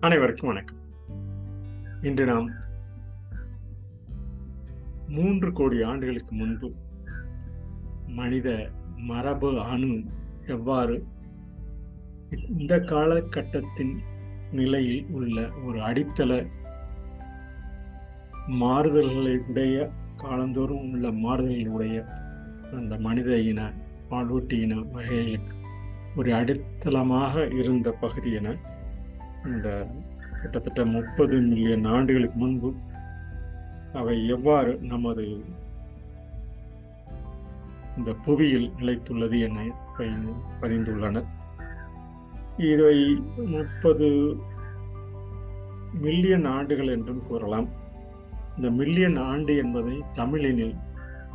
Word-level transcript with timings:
அனைவருக்கும் 0.00 0.48
வணக்கம். 0.48 0.78
இன்று 2.02 2.24
நாம் 2.24 2.50
மூன்று 5.08 5.52
கோடி 5.52 5.82
ஆண்டுகளுக்கு 5.82 6.34
முன்பு 6.34 6.72
மனித 8.06 8.70
மரபு 8.96 9.60
அணு 9.60 10.02
எவ்வாறு 10.46 11.06
இந்த 12.58 12.80
காலகட்டத்தின் 12.80 14.00
நிலையில் 14.50 15.06
உள்ள 15.10 15.50
ஒரு 15.64 15.80
அடித்தள 15.80 16.46
மாறுதல்களை 18.46 19.38
உடைய 19.48 19.90
காலந்தோறும் 20.18 20.90
உள்ள 20.90 21.08
மாறுதல்களுடைய 21.24 22.04
அந்த 22.72 22.96
மனித 22.96 23.38
இன 23.40 23.60
பாலூட்டி 24.10 24.56
இன 24.60 24.74
வகைகளுக்கு 24.92 25.54
ஒரு 26.16 26.30
அடித்தளமாக 26.32 27.54
இருந்த 27.58 27.90
பகுதி 27.90 28.32
என 28.32 28.54
இந்த 29.44 29.86
கிட்டத்தட்ட 30.42 30.84
முப்பது 30.84 31.40
மில்லியன் 31.40 31.84
ஆண்டுகளுக்கு 31.84 32.38
முன்பு 32.38 32.74
அவை 33.92 34.28
எவ்வாறு 34.28 34.78
நமது 34.82 35.24
இந்த 37.96 38.12
புவியில் 38.24 38.68
நிலைத்துள்ளது 38.78 39.38
என 39.38 39.64
பதிந்துள்ளனர் 40.60 41.28
இதை 42.56 42.96
முப்பது 43.36 44.08
மில்லியன் 46.00 46.44
ஆண்டுகள் 46.44 46.88
என்றும் 46.88 47.26
கூறலாம். 47.28 47.68
இந்த 48.58 48.70
மில்லியன் 48.70 49.16
ஆண்டு 49.16 49.56
என்பதை 49.56 49.94
தமிழினில் 50.14 50.76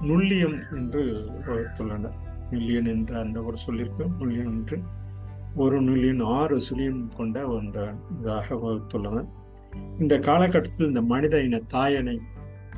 நுள்ளியம் 0.01 0.57
என்று 0.75 1.01
வகுத்துள்ளனர். 1.47 2.17
மில்லியன் 2.51 2.85
என்ற 2.85 3.19
அந்த 3.19 3.37
ஒரு 3.43 3.57
சொல்லிற்கு 3.57 4.07
மில்லியன் 4.07 4.51
என்று 4.53 4.77
ஒரு 5.55 5.81
நுல்லியன் 5.81 6.23
ஆறு 6.39 6.55
சுழியம் 6.69 7.01
கொண்ட 7.15 7.39
அந்த 7.59 7.79
இதாக 8.15 8.57
வகுத்துள்ளனர். 8.65 9.29
இந்த 9.99 10.19
காலகட்டத்தில் 10.19 10.87
இந்த 10.87 11.01
மனித 11.01 11.35
இன 11.43 11.61
தாயனை 11.73 12.17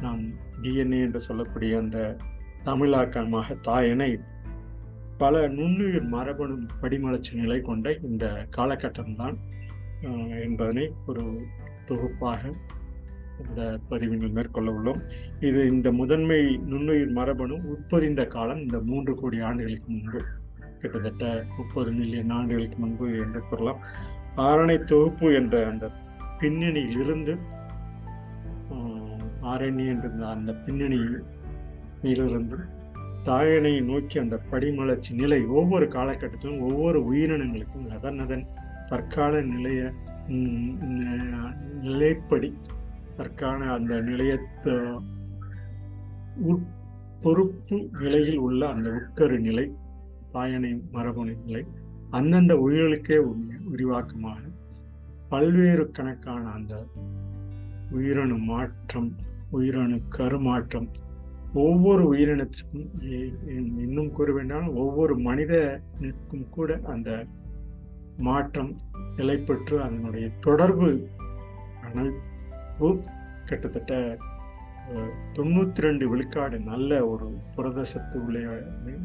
நாம் 0.01 0.21
டிஎன்ஏ 0.61 0.99
என்று 1.07 1.19
சொல்லக்கூடிய 1.19 1.77
அந்த 1.77 1.99
தமிழாக்கமாக 2.63 3.57
தாயனை 3.67 4.11
பல 5.17 5.47
நுண்ணுயிர் 5.47 6.07
மரபணு 6.13 6.55
படிமலர்ச்சி 6.81 7.33
நிலை 7.41 7.61
கொண்ட 7.61 7.93
இந்த 8.03 8.25
காலகட்டம்தான் 8.57 9.35
என்பதனை 10.43 10.85
ஒரு 11.05 11.23
தொகுப்பாக 11.85 12.41
இந்த 13.44 13.61
பதிவினில் 13.89 14.36
மேற்கொள்ள 14.38 14.69
உள்ளோம் 14.72 15.00
இது 15.39 15.61
இந்த 15.73 15.88
முதன்மை 15.91 16.39
நுண்ணுயிர் 16.72 17.14
மரபணு 17.17 17.55
உட்பொதிந்த 17.73 18.22
காலம் 18.28 18.61
இந்த 18.66 18.80
மூன்று 18.80 19.14
கோடி 19.16 19.39
ஆண்டுகளுக்கு 19.39 19.89
முன்பு. 19.91 20.22
கிட்டத்தட்ட 20.81 21.25
முப்பது 21.58 21.91
மில்லியன் 21.91 22.30
ஆண்டுகளுக்கு 22.30 22.78
முன்பு 22.78 23.08
என்று 23.25 23.41
கூறலாம். 23.50 23.81
ஆரணை 24.45 24.78
தொகுப்பு 24.83 25.28
என்ற 25.33 25.56
அந்த 25.72 25.86
பின்னணியில் 26.39 27.00
இருந்து 27.03 27.33
ஆரணி 29.52 29.83
என்ற 29.94 30.08
அந்த 30.36 30.52
பின்னணியிலிருந்து 30.66 32.58
தாயனை 33.28 33.72
நோக்கி 33.89 34.16
அந்த 34.22 34.36
படிமலர்ச்சி 34.52 35.11
நிலை 35.13 35.39
ஒவ்வொரு 35.59 35.86
காலகட்டத்திலும் 35.95 36.63
ஒவ்வொரு 36.67 37.00
உயிரினங்களுக்கும் 37.11 37.88
அதன் 37.97 38.19
அதன் 38.19 38.44
தற்கால 38.89 39.33
நிலைய 39.53 39.81
நிலைப்படி 41.86 42.50
அதற்கான 43.16 43.67
அந்த 43.71 43.94
நிலையத்த 44.02 44.73
பொறுப்பு 47.22 47.77
நிலையில் 47.99 48.39
உள்ள 48.39 48.61
அந்த 48.67 48.88
உட்கரு 48.91 49.38
நிலை 49.39 49.66
பாயனை 50.33 50.72
மரபணு 50.91 51.33
நிலை 51.45 51.63
அந்தந்த 52.09 52.53
உயிர்களுக்கே 52.57 53.17
விரிவாக்கமாக 53.69 54.41
பல்வேறு 55.29 55.85
கணக்கான 55.91 56.44
அந்த 56.51 56.73
உயிரணு 57.91 58.35
மாற்றம் 58.44 59.09
உயிரணு 59.51 59.97
கருமாற்றம் 60.09 60.88
ஒவ்வொரு 61.56 62.03
உயிரினத்திற்கும் 62.13 62.88
இன்னும் 63.78 64.12
கூற 64.12 64.29
வேண்டாம் 64.34 64.69
ஒவ்வொரு 64.75 65.13
மனிதனுக்கும் 65.19 66.47
கூட 66.50 66.79
அந்த 66.85 67.09
மாற்றம் 68.19 68.72
நிலை 69.16 69.38
பெற்று 69.39 69.75
அதனுடைய 69.79 70.25
தொடர்பு 70.39 70.89
அனை 71.81 72.07
கிட்டத்தட்ட 73.46 74.18
தொண்ணூத்தி 75.34 75.81
ரெண்டு 75.81 76.09
விழுக்காடு 76.09 76.59
நல்ல 76.59 77.08
ஒரு 77.08 77.38
புரதசத்து 77.56 78.16
உள்ள 78.16 78.40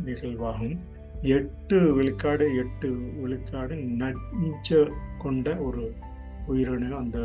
நிகழ்வாகும். 0.05 0.79
எட்டு 1.23 1.95
விழுக்காடு 1.95 2.57
எட்டு 2.57 2.89
விழுக்காடு 3.23 3.77
நஞ்ச 3.77 4.89
கொண்ட 5.19 5.57
ஒரு 5.57 5.93
உயிரணு 6.47 6.97
அந்த 6.97 7.19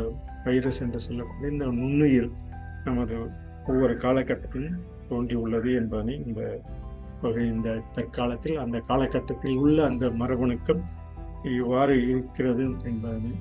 வைரஸ் 0.44 0.80
என்று 0.80 0.98
சொல்லக்கூடிய 0.98 1.52
இந்த 1.52 1.64
நுண்ணுயிர் 1.64 2.30
நமது 2.84 3.18
ஒவ்வொரு 3.66 3.94
காலகட்டத்திலும் 3.94 4.78
தோன்றியுள்ளது 5.08 5.74
என்பதனை 5.74 6.26
இந்த 6.26 6.42
இந்த 7.36 7.82
தற்காலத்தில் 7.94 8.56
அந்த 8.56 8.80
காலகட்டத்தில் 8.80 9.56
உள்ள 9.56 9.86
அந்த 9.86 10.06
மரபணுக்கள் 10.06 10.82
இவ்வாறு 11.42 12.08
இருக்கிறது 12.08 12.62
என்பதனை 12.82 13.32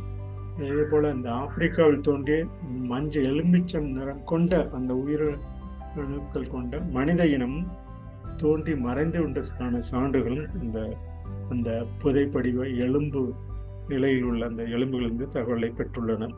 இதே 0.58 0.84
போல 0.92 1.12
இந்த 1.12 1.32
ஆப்பிரிக்காவில் 1.32 2.02
தோன்றிய 2.02 2.46
மஞ்சள் 2.68 3.26
எலும்பிச்சம் 3.26 3.92
நிறம் 3.92 4.24
கொண்ட 4.24 4.70
அந்த 4.74 5.04
உயிரணுக்கள் 5.08 6.50
கொண்ட 6.50 6.80
மனித 6.80 7.28
இனம் 7.28 7.72
தோன்றி 8.38 8.76
மறைந்து 8.76 9.28
கொண்டதற்கான 9.28 9.82
சான்றுகளும் 9.92 10.64
இந்த 10.64 10.98
அந்த 11.50 11.86
புதைப்படிவ 12.04 12.78
எலும்பு 12.78 13.34
நிலையில் 13.88 14.24
உள்ள 14.24 14.46
அந்த 14.46 14.64
எலும்புகளிலிருந்து 14.64 15.28
தகவலை 15.28 15.72
பெற்றுள்ளன. 15.72 16.34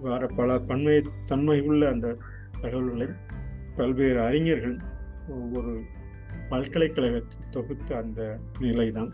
வேற 0.00 0.26
பல 0.26 0.58
பன்மை 0.58 1.02
தன்மை 1.24 1.60
உள்ள 1.60 1.88
அந்த 1.88 2.16
தகவல்களை 2.60 3.06
பல்வேறு 3.76 4.20
அறிஞர்கள் 4.22 4.78
ஒவ்வொரு 5.28 5.80
பல்கலைக்கழகத்தில் 6.48 7.48
தொகுத்த 7.50 7.96
அந்த 7.96 8.38
நிலைதான். 8.60 9.12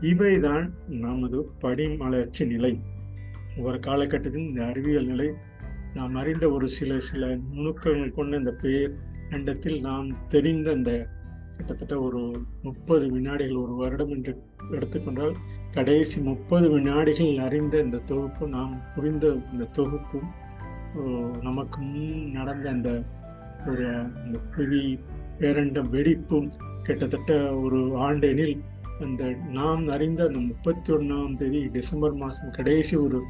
இவைதான் 0.00 0.70
நமது 0.86 1.50
படிமலர்ச்சி 1.60 2.46
நிலை. 2.46 2.89
ஒவ்வொரு 3.56 3.78
காலகட்டத்திலும் 3.86 4.48
இந்த 4.48 4.62
அறிவியல் 4.64 5.06
நிலை 5.06 5.28
நாம் 5.94 6.14
அறிந்த 6.14 6.46
ஒரு 6.50 6.66
சில 6.68 6.98
சில 7.00 7.28
நுணுக்கங்கள் 7.52 8.16
கொண்ட 8.16 8.38
இந்த 8.38 8.52
பேர் 8.54 8.92
கண்டத்தில் 9.30 9.78
நாம் 9.80 10.08
தெரிந்த 10.28 10.68
அந்த 10.74 10.92
கிட்டத்தட்ட 11.56 11.94
ஒரு 12.00 12.20
முப்பது 12.62 13.04
வினாடிகள் 13.10 13.62
ஒரு 13.62 13.74
வருடம் 13.74 14.12
என்று 14.12 14.32
எடுத்துக்கொண்டால் 14.70 15.34
கடைசி 15.70 16.18
முப்பது 16.22 16.66
வினாடிகள் 16.70 17.32
அறிந்த 17.38 17.74
இந்த 17.82 17.98
தொகுப்பு 18.06 18.44
நாம் 18.48 18.74
புரிந்த 18.94 19.26
இந்த 19.52 19.66
தொகுப்பும் 19.72 20.28
நமக்கு 21.42 21.78
முன் 21.84 22.22
நடந்த 22.30 22.66
அந்த 22.70 22.90
ஒரு 23.66 23.86
அந்த 24.16 24.36
புவி 24.50 24.82
பேரண்ட 25.40 25.80
வெடிப்பும் 25.90 26.48
கிட்டத்தட்ட 26.82 27.32
ஒரு 27.54 27.80
ஆண்டெனில் 27.98 28.56
அந்த 29.00 29.30
நாம் 29.52 29.88
அறிந்த 29.88 30.26
அந்த 30.26 30.38
முப்பத்தி 30.38 30.92
ஒன்றாம் 30.92 31.36
தேதி 31.36 31.68
டிசம்பர் 31.68 32.14
மாதம் 32.14 32.50
கடைசி 32.50 32.96
ஒரு 32.96 33.22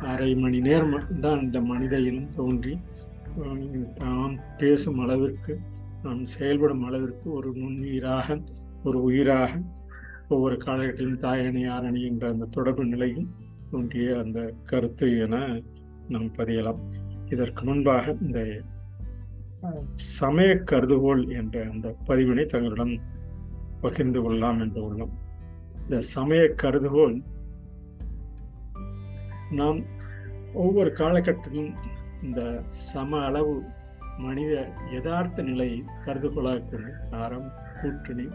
அரை 0.00 0.34
மணி 0.34 0.60
நேரம் 0.60 1.20
தான் 1.20 1.40
இந்த 1.40 1.60
மனித 1.60 2.00
இனம் 2.00 2.28
தோன்றி 2.28 2.78
நாம் 3.98 4.40
பேசும் 4.58 4.98
அளவிற்கு 4.98 5.60
நாம் 6.02 6.24
செயல்படும் 6.24 6.82
அளவிற்கு 6.82 7.32
ஒரு 7.32 7.52
நுண்ணுயிராக 7.52 8.42
ஒரு 8.84 9.02
உயிராக 9.02 9.60
ஒவ்வொரு 10.28 10.56
காலகட்டத்திலும் 10.56 11.18
தாயணி 11.18 11.68
ஆரணி 11.68 12.00
என்ற 12.02 12.28
அந்த 12.28 12.44
தொடர்பு 12.44 12.84
நிலையில் 12.84 13.28
தோன்றிய 13.70 14.18
அந்த 14.18 14.52
கருத்து 14.64 15.18
என 15.18 15.60
நாம் 16.08 16.30
பதியலாம். 16.36 16.80
இதற்கு 17.26 17.64
முன்பாக 17.64 18.16
இந்த 18.22 18.62
சமய 19.94 20.54
கருதுகோள் 20.54 21.36
என்ற 21.36 21.68
அந்த 21.72 21.96
பதிவினை 22.06 22.46
தங்களிடம் 22.46 22.94
பகிர்ந்து 23.80 24.22
கொள்ளலாம் 24.22 24.60
என்று 24.60 24.80
உள்ளோம். 24.90 25.14
இந்த 25.78 26.00
சமய 26.00 26.54
கருதுகோள் 26.62 27.22
நாம் 29.50 29.80
ஒவ்வொரு 30.54 30.90
காலகட்டத்திலும் 30.90 31.74
இந்த 32.22 32.62
சம 32.68 33.24
அளவு 33.24 33.62
மனித 34.18 34.72
யதார்த்த 34.90 35.42
நிலையை 35.42 35.84
கருதுகோளாக 36.06 36.60
கொண்டு 36.60 36.92
கூட்டணி 37.82 38.28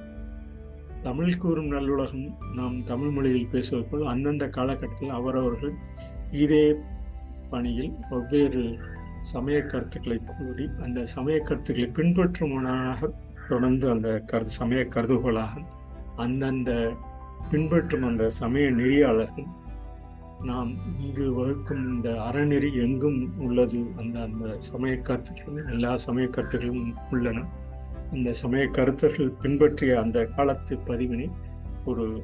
தமிழ் 1.02 1.38
கூறும் 1.38 1.72
நல்லுலகம் 1.72 2.36
நாம் 2.56 2.84
தமிழ் 2.84 3.10
மொழியில் 3.10 3.48
பேசுவது 3.48 3.88
போல் 3.88 4.06
அந்தந்த 4.06 4.48
காலகட்டத்தில் 4.48 5.10
அவரவர்கள் 5.10 5.74
இதே 6.32 6.76
பணியில் 7.50 7.94
வெவ்வேறு 8.10 8.80
சமய 9.22 9.62
கருத்துக்களை 9.62 10.18
கூறி 10.18 10.70
அந்த 10.82 11.06
சமய 11.06 11.40
கருத்துக்களை 11.40 11.90
பின்பற்றுமானாக 11.92 13.10
தொடர்ந்து 13.52 13.90
அந்த 13.90 14.24
கருது 14.32 14.44
சமய 14.44 14.82
கருதுகோளாக 14.82 15.62
அந்தந்த 16.16 16.94
பின்பற்றும் 17.52 18.04
அந்த 18.04 18.30
சமய 18.30 18.72
நெறியாளர்கள் 18.72 19.46
நாம் 20.44 20.74
இங்கு 21.00 21.34
வகுக்கும் 21.34 21.94
இந்த 21.94 22.10
அறநெறி 22.10 22.74
எங்கும் 22.74 23.34
உள்ளது. 23.38 23.86
அந்த 23.98 24.20
அந்த 24.20 24.56
சமய 24.58 24.98
கருத்துக்கள் 24.98 25.66
எல்லா 25.66 25.98
சமய 25.98 26.28
கருத்துக்களும் 26.28 26.94
உள்ளன. 27.12 27.44
இந்த 28.14 28.34
சமய 28.34 28.66
கருத்தர்கள் 28.66 29.34
பின்பற்றிய 29.42 30.02
அந்த 30.02 30.26
காலத்து 30.26 30.78
பதிவினை 30.88 31.30
ஒரு 31.86 32.22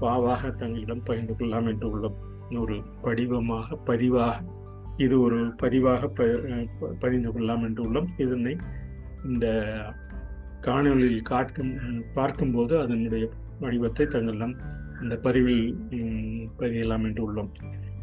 பாவாக 0.00 0.50
தங்களிடம் 0.50 1.02
பகிர்ந்து 1.02 1.36
கொள்ளலாம் 1.36 1.66
என்று 1.66 1.98
உள்ளோம். 1.98 2.14
ஒரு 2.58 2.82
படிவமாக 3.02 3.78
பதிவாக 3.86 4.34
இது 4.96 5.20
ஒரு 5.20 5.54
பதிவாக 5.62 6.06
ப- 6.06 6.86
பதிந்து 6.98 7.32
கொள்ளலாம் 7.32 7.62
என்று 7.62 7.92
உள்ளோம். 7.92 8.06
இதனை 8.16 8.56
இந்த 9.24 9.66
காணொலியில் 10.66 11.28
காட்டும் 11.30 11.72
பார்க்கும்போது 12.14 12.74
அதனுடைய 12.80 13.24
வடிவத்தை 13.60 14.04
தங்களிடம் 14.06 14.54
இந்த 15.02 15.14
பதிவில் 15.16 15.66
பதியலாம் 16.58 17.04
என்று 17.08 17.22
உள்ளோம். 17.26 17.50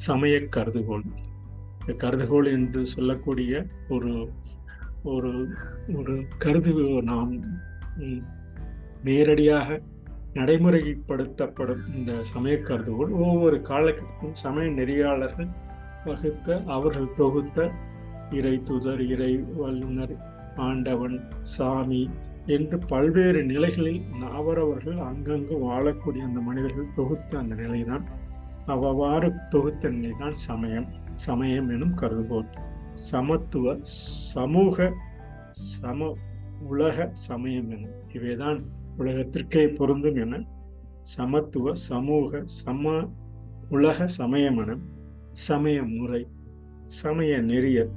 சமய 0.07 0.36
கருதுகோள். 0.56 1.06
இந்த 1.80 1.94
கருதுகோள் 2.04 2.48
என்று 2.56 2.81
சொல்லக்கூடிய 2.95 3.51
ஒரு 3.89 4.13
ஒரு 5.04 5.31
ஒரு 5.95 6.13
கருது 6.44 6.74
நாம் 7.09 7.33
நேரடியாக 9.04 9.80
நடைமுறைப்படுத்தப்படும் 10.33 11.83
இந்த 11.95 12.12
சமய 12.31 12.56
கருதுகோள். 12.69 13.12
ஒவ்வொரு 13.25 13.59
காலகட்டத்திலும் 13.69 14.39
சமய 14.44 14.68
நெறியாளர்கள் 14.80 15.51
வகுத்த 16.06 16.57
அவர்கள் 16.75 17.15
தொகுத்த 17.18 17.69
இறை 18.31 18.56
தூதர் 18.63 19.04
இறை 19.13 19.31
வல்லுனர் 19.59 20.15
ஆண்டவன் 20.65 21.18
சாமி 21.56 22.04
என்று 22.47 22.77
பல்வேறு 22.77 23.44
நிலைகளில் 23.44 24.01
நாவரவர்கள் 24.19 24.95
அங்கங்கு 24.95 25.55
வாழக்கூடிய 25.63 26.17
அந்த 26.17 26.39
மனிதர்கள் 26.39 26.94
தொகுத்த 26.95 27.38
அந்த 27.38 27.55
நிலைதான். 27.55 28.05
அவ்வாறு 28.65 29.33
தொகுத்த 29.49 29.89
நிலைதான் 29.89 30.35
சமயம். 30.35 30.88
சமயம் 31.13 31.69
எனும் 31.69 31.95
கருதுகோள். 31.97 32.49
சமத்துவ 32.94 33.77
சமூக 34.33 34.94
சம 35.49 36.15
உலக 36.59 37.09
சமயம் 37.11 37.69
எனும். 37.69 37.95
இவைதான் 38.13 38.63
உலகத்திற்கே 38.99 39.75
பொருந்தும் 39.75 40.15
என 40.15 40.44
சமத்துவ 41.01 41.73
சமூக 41.73 42.41
சம 42.45 43.09
உலக 43.69 44.07
சமயம் 44.07 44.57
என 44.57 44.77
சமய 45.31 45.83
முறை 45.83 46.27
சமய 46.85 47.38
நெறியல் 47.41 47.91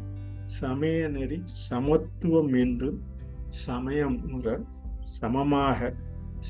சமய 0.46 1.08
நெறி 1.08 1.38
சமத்துவம் 1.44 2.52
என்று 2.54 2.88
சமயம் 3.50 4.26
முறை 4.26 4.58
சமமாக 5.00 5.94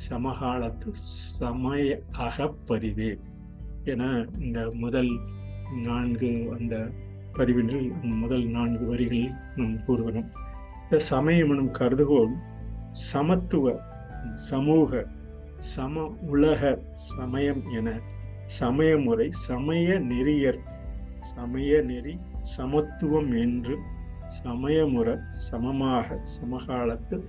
சமகாலத்து 0.09 0.91
சமய 1.39 2.03
அகப்பதிவே 2.19 3.19
என 3.85 4.27
இந்த 4.39 4.71
முதல் 4.73 5.21
நான்கு 5.73 6.49
அந்த 6.59 6.91
பதிவினில் 7.33 7.93
முதல் 8.03 8.45
நான்கு 8.47 8.87
வரிகளில் 8.87 9.35
நாம் 9.57 9.85
கூறுகிறோம். 9.85 10.31
இந்த 10.83 10.99
சமயம் 10.99 11.51
எனும் 11.51 11.71
கருதுகோள் 11.71 12.35
சமத்துவ 12.91 13.81
சமூக 14.35 15.07
சம 15.59 16.05
உலக 16.07 16.79
சமயம் 16.93 17.63
என 17.71 18.01
சமய 18.45 18.99
முறை 18.99 19.31
சமய 19.31 19.99
நெறியர் 19.99 20.59
சமய 21.19 21.83
நெறி 21.83 22.19
சமத்துவம் 22.41 23.37
என்று 23.37 23.79
சமயமுறை 24.39 25.15
சமமாக 25.29 26.19
சமகாலத்தில் 26.37 27.25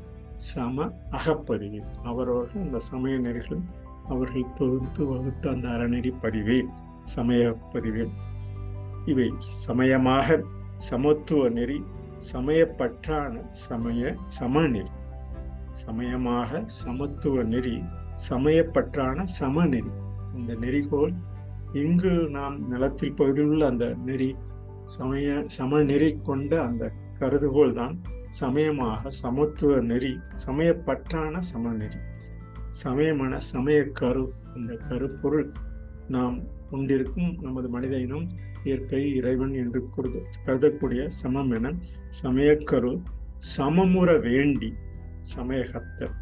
சம 0.49 0.85
அகப்பதிவே 1.11 1.81
அவரவர்கள் 2.03 2.61
அந்த 2.61 2.79
சமய 2.89 3.15
நெறிகளும் 3.19 3.67
அவர்கள் 4.07 4.53
தொகுத்து 4.55 5.01
வகுத்த 5.05 5.49
அந்த 5.49 5.67
அறநெறி 5.69 6.11
பதிவே 6.21 6.57
சமய 7.03 7.43
பதிவே. 7.73 8.05
இவை 9.05 9.27
சமயமாக 9.65 10.37
சமத்துவ 10.89 11.49
நெறி 11.49 11.77
சமயப்பற்றான 12.31 13.33
சமய 13.65 14.01
சமநெறி. 14.39 14.91
சமயமாக 15.83 16.61
சமத்துவ 16.65 17.43
நெறி 17.43 17.75
சமயப்பற்றான 18.29 19.25
சமநெறி. 19.39 19.91
இந்த 20.37 20.51
நெறிகோள் 20.63 21.13
இங்கு 21.73 22.13
நாம் 22.29 22.55
நிலத்தில் 22.69 23.13
பகுதியில் 23.13 23.61
அந்த 23.61 23.85
நெறி 24.05 24.29
சமய 24.97 25.45
சமநெறி 25.59 26.21
கொண்ட 26.21 26.61
அந்த 26.61 26.91
கருதுகோள் 27.19 27.73
தான் 27.73 28.01
சமயமாக 28.27 29.09
சமத்துவ 29.09 29.79
நெறி 29.79 30.19
சமயப்பற்றான 30.45 31.41
சமநெறி. 31.53 31.99
சமயமான 32.69 33.39
சமய 33.39 33.83
கரு 33.83 34.33
இந்த 34.55 34.73
கருப்பொருள் 34.73 35.51
நாம் 36.07 36.39
கொண்டிருக்கும் 36.69 37.37
நமது 37.41 37.69
மனித 37.69 37.97
இனம் 37.97 38.27
இயற்கை 38.63 39.15
இறைவன் 39.15 39.53
என்று 39.53 39.89
கருத- 39.95 40.23
கருதக்கூடிய 40.45 41.07
சமம் 41.07 41.51
என 41.51 41.73
சமயக்கரு 42.23 43.01
சமமுற 43.57 44.21
வேண்டி 44.21 44.73
சமயகத்தர் 45.35 46.15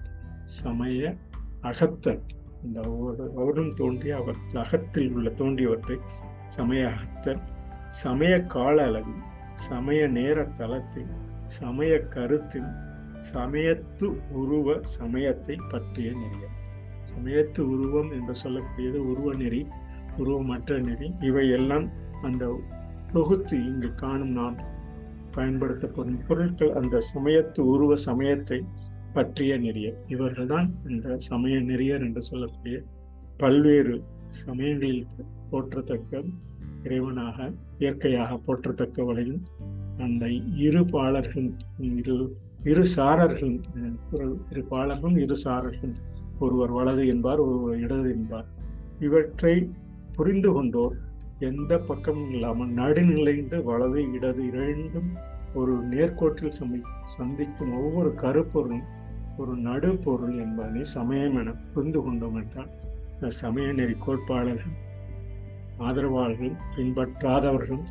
சமய 0.43 1.15
அகத்தர். 1.63 2.19
இந்த 2.63 2.89
ஒவ்வொரு 2.89 3.31
அவரும் 3.37 3.73
தோன்றிய 3.73 4.15
அவர் 4.15 4.35
அகத்தில் 4.53 5.11
உள்ள 5.11 5.29
தோன்றியவற்றை 5.29 5.99
சமய 6.45 6.89
அகத்தர் 6.89 7.39
சமய 7.89 8.33
கால 8.45 8.83
அளவில் 8.83 9.23
சமய 9.53 10.07
நேர 10.07 10.43
தளத்தில் 10.43 11.11
சமய 11.45 11.99
கருத்தில் 11.99 12.69
சமயத்து 13.33 14.07
உருவ 14.31 14.79
சமயத்தை 14.81 15.55
பற்றிய 15.71 16.09
நெறியம் 16.11 16.55
சமயத்து 17.03 17.61
உருவம் 17.73 18.11
என்று 18.11 18.33
சொல்லக்கூடியது 18.43 18.99
உருவ 19.11 19.29
நெறி 19.33 19.61
உருவமற்ற 20.17 20.79
நெறி. 20.79 21.07
இவையெல்லாம் 21.19 21.85
அந்த 22.21 22.51
தொகுத்து 23.11 23.55
இங்கு 23.65 23.95
காணும் 23.95 24.31
நாம் 24.31 24.57
பயன்படுத்தப்படும் 25.31 26.21
பொருட்கள். 26.27 26.71
அந்த 26.71 27.01
சமயத்து 27.13 27.59
உருவ 27.59 27.95
சமயத்தை 27.95 28.59
பற்றிய 29.13 29.57
நெறியர் 29.57 29.97
இவர்கள்தான் 30.07 30.67
இந்த 30.89 31.17
சமய 31.17 31.57
நெறியர் 31.59 32.01
என்று 32.01 32.21
சொல்லக்கூடிய 32.21 32.77
பல்வேறு 33.37 33.95
சமயங்களில் 34.27 35.05
போற்றத்தக்க 35.51 36.23
இறைவனாக 36.83 37.53
இயற்கையாக 37.79 38.37
போற்றத்தக்க 38.37 39.05
வகையில் 39.05 39.41
அந்த 39.97 40.29
இரு 40.57 40.85
பாலர்கள் 40.85 41.51
இரு 41.79 42.37
இரு 42.63 42.85
சாரர்கள் 42.85 43.59
குரல் 44.11 44.37
இரு 44.49 44.65
பாளர்களும் 44.71 45.17
இரு 45.17 45.35
சாரர்கள் 45.35 45.93
ஒருவர் 46.39 46.71
வலது 46.71 47.07
என்பார் 47.07 47.39
ஒருவர் 47.39 47.79
இடது 47.79 48.11
என்பார். 48.11 48.45
இவற்றை 48.99 49.69
புரிந்து 50.15 50.51
கொண்டோர் 50.51 50.95
எந்த 51.39 51.77
பக்கமும் 51.77 52.31
இல்லாமல் 52.31 52.67
நடுநிலைந்து 52.67 53.63
வலது 53.63 54.11
இடது 54.11 54.45
இரண்டும் 54.45 55.17
ஒரு 55.53 55.73
நேர்கோட்டில் 55.89 56.57
சமி 56.59 56.79
சந்திக்கும் 57.05 57.73
ஒவ்வொரு 57.73 58.15
கருப்பொருளும் 58.15 58.83
ஒரு 59.37 59.55
நடுப்பொருள் 59.55 60.37
என்பதனை 60.39 60.83
சமயம் 60.83 61.35
என 61.35 61.53
புரிந்து 61.73 62.03
கொண்டோம் 62.03 62.35
என்றால் 62.35 62.69
இந்த 63.13 63.29
சமய 63.29 63.71
நெறி 63.71 63.95
கோட்பாளர்கள் 64.05 64.75
ஆதரவாளர்கள் 65.79 66.55
பின்பற்றாதவர்கள் 66.75 67.83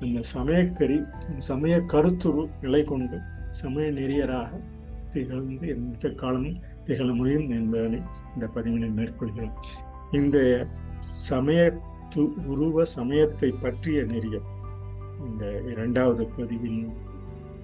இந்த 0.00 0.20
சமயக்கறி 0.22 1.02
சமய 1.38 1.76
கருத்துரு 1.78 2.48
நிலை 2.60 2.84
கொண்டு 2.84 3.20
சமய 3.50 3.90
நெறியராக 3.90 4.50
திகழ்ந்து 5.12 5.68
எந்த 5.68 6.08
காலமும் 6.08 6.60
திகழ 6.84 7.14
முடியும் 7.14 7.50
என்பதனை 7.50 8.00
இந்த 8.34 8.48
பதிவினை 8.54 8.90
மேற்கொள்கிறோம் 8.92 9.56
இந்த 10.12 10.66
சமய 11.00 11.82
து 12.14 12.32
உருவ 12.46 12.84
சமயத்தை 12.84 13.52
பற்றிய 13.52 14.02
நெறியம் 14.02 14.48
இந்த 15.24 15.60
இரண்டாவது 15.60 16.26
பதிவில் 16.26 16.92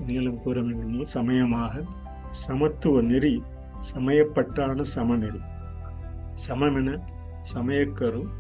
நீளம் 0.07 0.43
கூற 0.43 0.61
வேண்டும் 0.61 1.05
சமயமாக 1.05 1.83
சமத்துவ 2.31 3.01
நெறி 3.01 3.43
சமயப்பட்டான 3.95 4.85
சமநெறி. 4.97 5.41
சமமென 6.49 7.01
சமயக்கரும் 7.41 8.31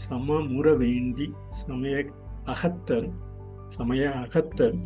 சமமுற 0.00 0.68
வேண்டி 0.76 1.26
சமய 1.60 1.96
அகத்தல் 2.46 3.08
சமய 3.68 4.04
அகத்தல் 4.22 4.78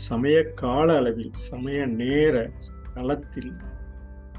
சமய 0.00 0.36
கால 0.54 0.88
அளவில் 0.96 1.34
சமய 1.48 1.78
நேர 1.94 2.34
களத்தில் 2.94 3.52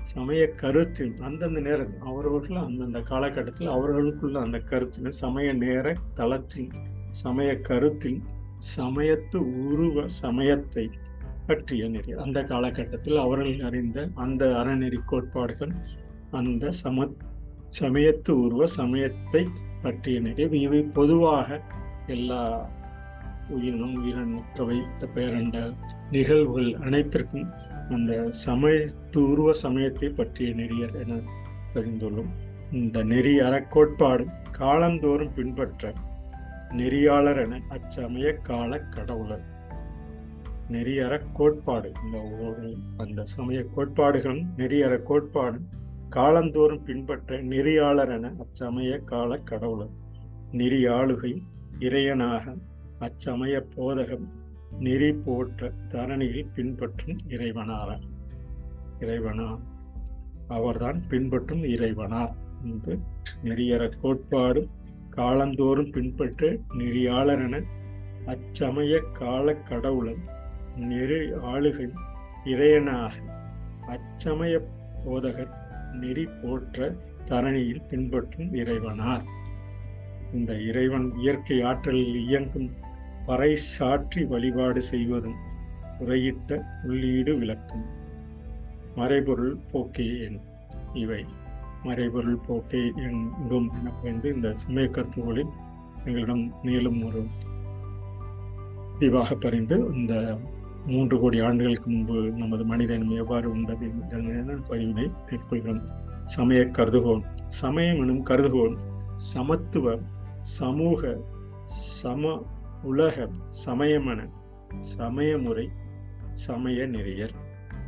சமய 0.03 0.41
கருத்தில் 0.56 1.13
அந்தந்த 1.22 1.60
நேரத்தில் 1.60 2.06
அவரவர்கள் 2.06 2.60
அந்தந்த 2.60 3.00
காலகட்டத்தில் 3.01 3.68
அவர்களுக்குள்ள 3.68 4.38
அந்த 4.41 4.60
கருத்தில் 4.62 5.18
சமய 5.20 5.50
நேர 5.53 5.94
தளத்தில் 6.13 6.70
சமய 7.12 7.51
கருத்தில் 7.60 8.20
சமயத்து 8.75 9.39
உருவ 9.65 10.03
சமயத்தை 10.22 10.86
பற்றிய 11.48 11.86
நெறி 11.89 12.12
அந்த 12.18 12.39
காலகட்டத்தில் 12.44 13.18
அவர்கள் 13.18 13.62
அறிந்த 13.62 14.08
அந்த 14.15 14.44
அறநெறி 14.53 15.00
கோட்பாடுகள் 15.06 15.74
அந்த 16.32 16.72
சம 16.82 17.08
சமயத்து 17.72 18.32
உருவ 18.38 18.63
சமயத்தை 18.75 19.44
பற்றிய 19.82 20.20
நிகழ்வு. 20.20 20.60
இவை 20.60 20.82
பொதுவாக 20.82 21.62
எல்லா 22.08 22.70
உயிரினம் 23.50 23.96
உயிரினற்றவை 24.02 24.82
பேரண்ட 25.16 25.74
நிகழ்வுகள் 26.12 26.76
அனைத்திற்கும் 26.76 27.48
அந்த 27.90 28.32
சமய 28.32 28.86
உருவ 29.14 29.54
சமயத்தை 29.54 30.10
பற்றிய 30.10 30.54
நெறியர் 30.54 31.08
என 31.08 31.20
தெரிந்துள்ளோம். 31.74 32.32
இந்த 32.72 33.04
நெறி 33.04 33.40
அறக்கோட்பாடு 33.40 34.26
காலந்தோறும் 34.52 35.34
பின்பற்ற 35.34 35.94
நெறியாளர் 36.70 37.44
என 37.44 37.62
அச்சமய 37.70 38.34
கால 38.42 38.80
கடவுளர். 38.80 39.46
நெறியற 40.72 41.22
கோட்பாடு. 41.34 41.92
இந்த 42.06 42.18
ஒவ்வொரு 42.18 42.78
அந்த 42.98 43.26
சமய 43.26 43.64
கோட்பாடுகளும் 43.76 44.46
நெறியற 44.58 45.04
கோட்பாடு 45.04 45.60
காலந்தோறும் 46.12 46.84
பின்பற்ற 46.84 47.41
நெறியாளர் 47.41 48.10
என 48.10 48.34
அச்சமய 48.38 49.03
கால 49.03 49.38
கடவுளர். 49.38 49.89
நெறியாளுகை 50.51 51.41
இறையனாக 51.80 52.58
அச்சமய 53.00 53.62
போதகம் 53.75 54.25
நெறி 54.80 55.13
போற்ற 55.13 55.72
தரணியில் 55.89 56.48
பின்பற்றும் 56.56 57.18
இறைவனார. 57.27 58.00
இறைவனா? 59.00 59.60
அவர்தான் 60.48 61.08
பின்பற்றும் 61.08 61.63
இறைவனார் 61.63 62.34
என்று 62.63 63.00
நெறியற 63.44 63.91
கோட்பாடு 64.01 64.68
காலந்தோறும் 65.10 65.91
பின்பற்ற 65.91 66.58
நெறியாளர் 66.74 67.46
என 67.46 67.63
அச்சமய 68.25 69.12
கால 69.12 69.53
கடவுளன் 69.53 70.22
நெறி 70.75 71.20
ஆளுகை 71.32 71.91
இறையனாக 72.46 73.12
அச்சமய 73.88 74.62
போதகர் 75.06 75.60
நெறி 76.00 76.28
போற்ற 76.42 76.96
தரணியில் 77.26 77.88
பின்பற்றும் 77.90 78.54
இறைவனார். 78.54 79.24
இந்த 80.34 80.54
இறைவன் 80.54 81.14
இயற்கை 81.18 81.62
ஆற்றலில் 81.62 82.16
இயங்கும் 82.16 82.72
பறை 83.26 83.56
சாற்றி 83.56 84.24
வழிபாடு 84.24 84.82
செய்வதும் 84.82 85.36
உரையிட்ட 86.00 86.62
உள்ளீடு 86.84 87.38
விளக்கும். 87.38 87.86
மறைபொருள் 88.96 89.58
போக்கே 89.72 90.20
எண் 90.20 90.40
இவை. 90.94 91.26
மறைபொருள் 91.84 92.40
போக்கே 92.48 92.92
எங்கும் 92.96 93.72
என 94.04 94.20
இந்த 94.24 94.54
சமய 94.54 94.88
கருத்துகளில் 94.88 95.50
எங்களிடம் 96.06 96.54
மேலும் 96.64 97.06
ஒரு 97.06 97.26
விரிவாக 99.00 99.36
பறிந்து 99.36 99.90
இந்த 99.94 100.38
மூன்று 100.88 101.20
கோடி 101.20 101.40
ஆண்டுகளுக்கு 101.40 101.90
முன்பு 101.90 102.14
நமது 102.14 102.66
மனிதன் 102.66 103.10
எவ்வாறு 103.10 103.52
உண்டது 103.52 103.92
என்ற 104.10 104.56
பதிவினை 104.56 105.12
மேற்கொள்கிறோம். 105.28 105.84
சமய 106.26 106.62
கருதுகோள் 106.62 107.24
சமயம் 107.48 108.00
எனும் 108.00 108.26
கருதுகோள் 108.26 108.76
சமத்துவ 109.16 110.00
சமூக 110.42 111.22
சம 111.64 112.44
உலக 112.84 113.30
சமயமென 113.66 114.30
சமயமுறை 114.80 115.70
சமய 116.34 116.88
நெறியர் 116.88 117.36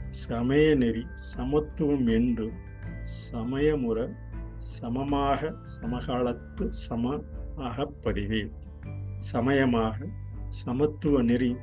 சமய 0.10 0.76
நெறி 0.76 1.06
சமத்துவம் 1.14 2.08
என்று 2.08 2.52
சமயமுற 3.32 4.10
சமமாக 4.58 5.54
சமகாலத்து 5.76 6.68
சமமாக 6.68 7.92
பதிவே. 8.04 8.52
சமயமாக 9.18 10.06
சமத்துவ 10.48 11.22
நெறி 11.22 11.56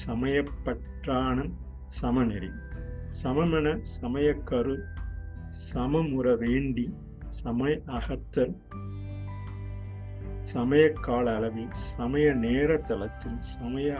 சமயப்பற்றான 0.00 1.46
சமநெறி. 2.00 2.50
சமமென 3.22 3.68
சமயக்கரு 3.94 4.76
சமமுற 5.68 6.26
வேண்டி 6.42 6.84
சமய 7.40 7.72
அகத்தல் 7.98 8.54
சமய 10.52 10.84
கால 11.06 11.34
அளவில் 11.34 11.72
சமய 11.72 12.32
நேர 12.44 12.76
தளத்தில் 12.76 13.38
சமய 13.40 13.90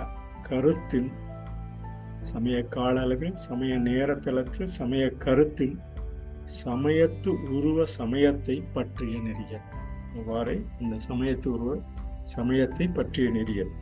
கருத்தில் 0.43 1.11
சமய 2.23 2.57
கால 2.65 2.95
அளவில் 3.01 3.37
சமய 3.37 3.77
நேர 3.89 4.15
தளத்தில் 4.15 4.73
சமய 4.79 5.05
கருத்தில் 5.25 5.77
சமயத்து 6.65 7.31
உருவ 7.51 7.85
சமயத்தை 7.85 8.57
பற்றிய 8.73 9.19
நெறியல். 9.19 9.67
இவ்வாறே 10.15 10.57
இந்த 10.81 10.97
சமயத்து 11.09 11.47
உருவ 11.47 11.75
சமயத்தை 12.23 12.89
பற்றிய 12.89 13.31
நெறியல். 13.31 13.73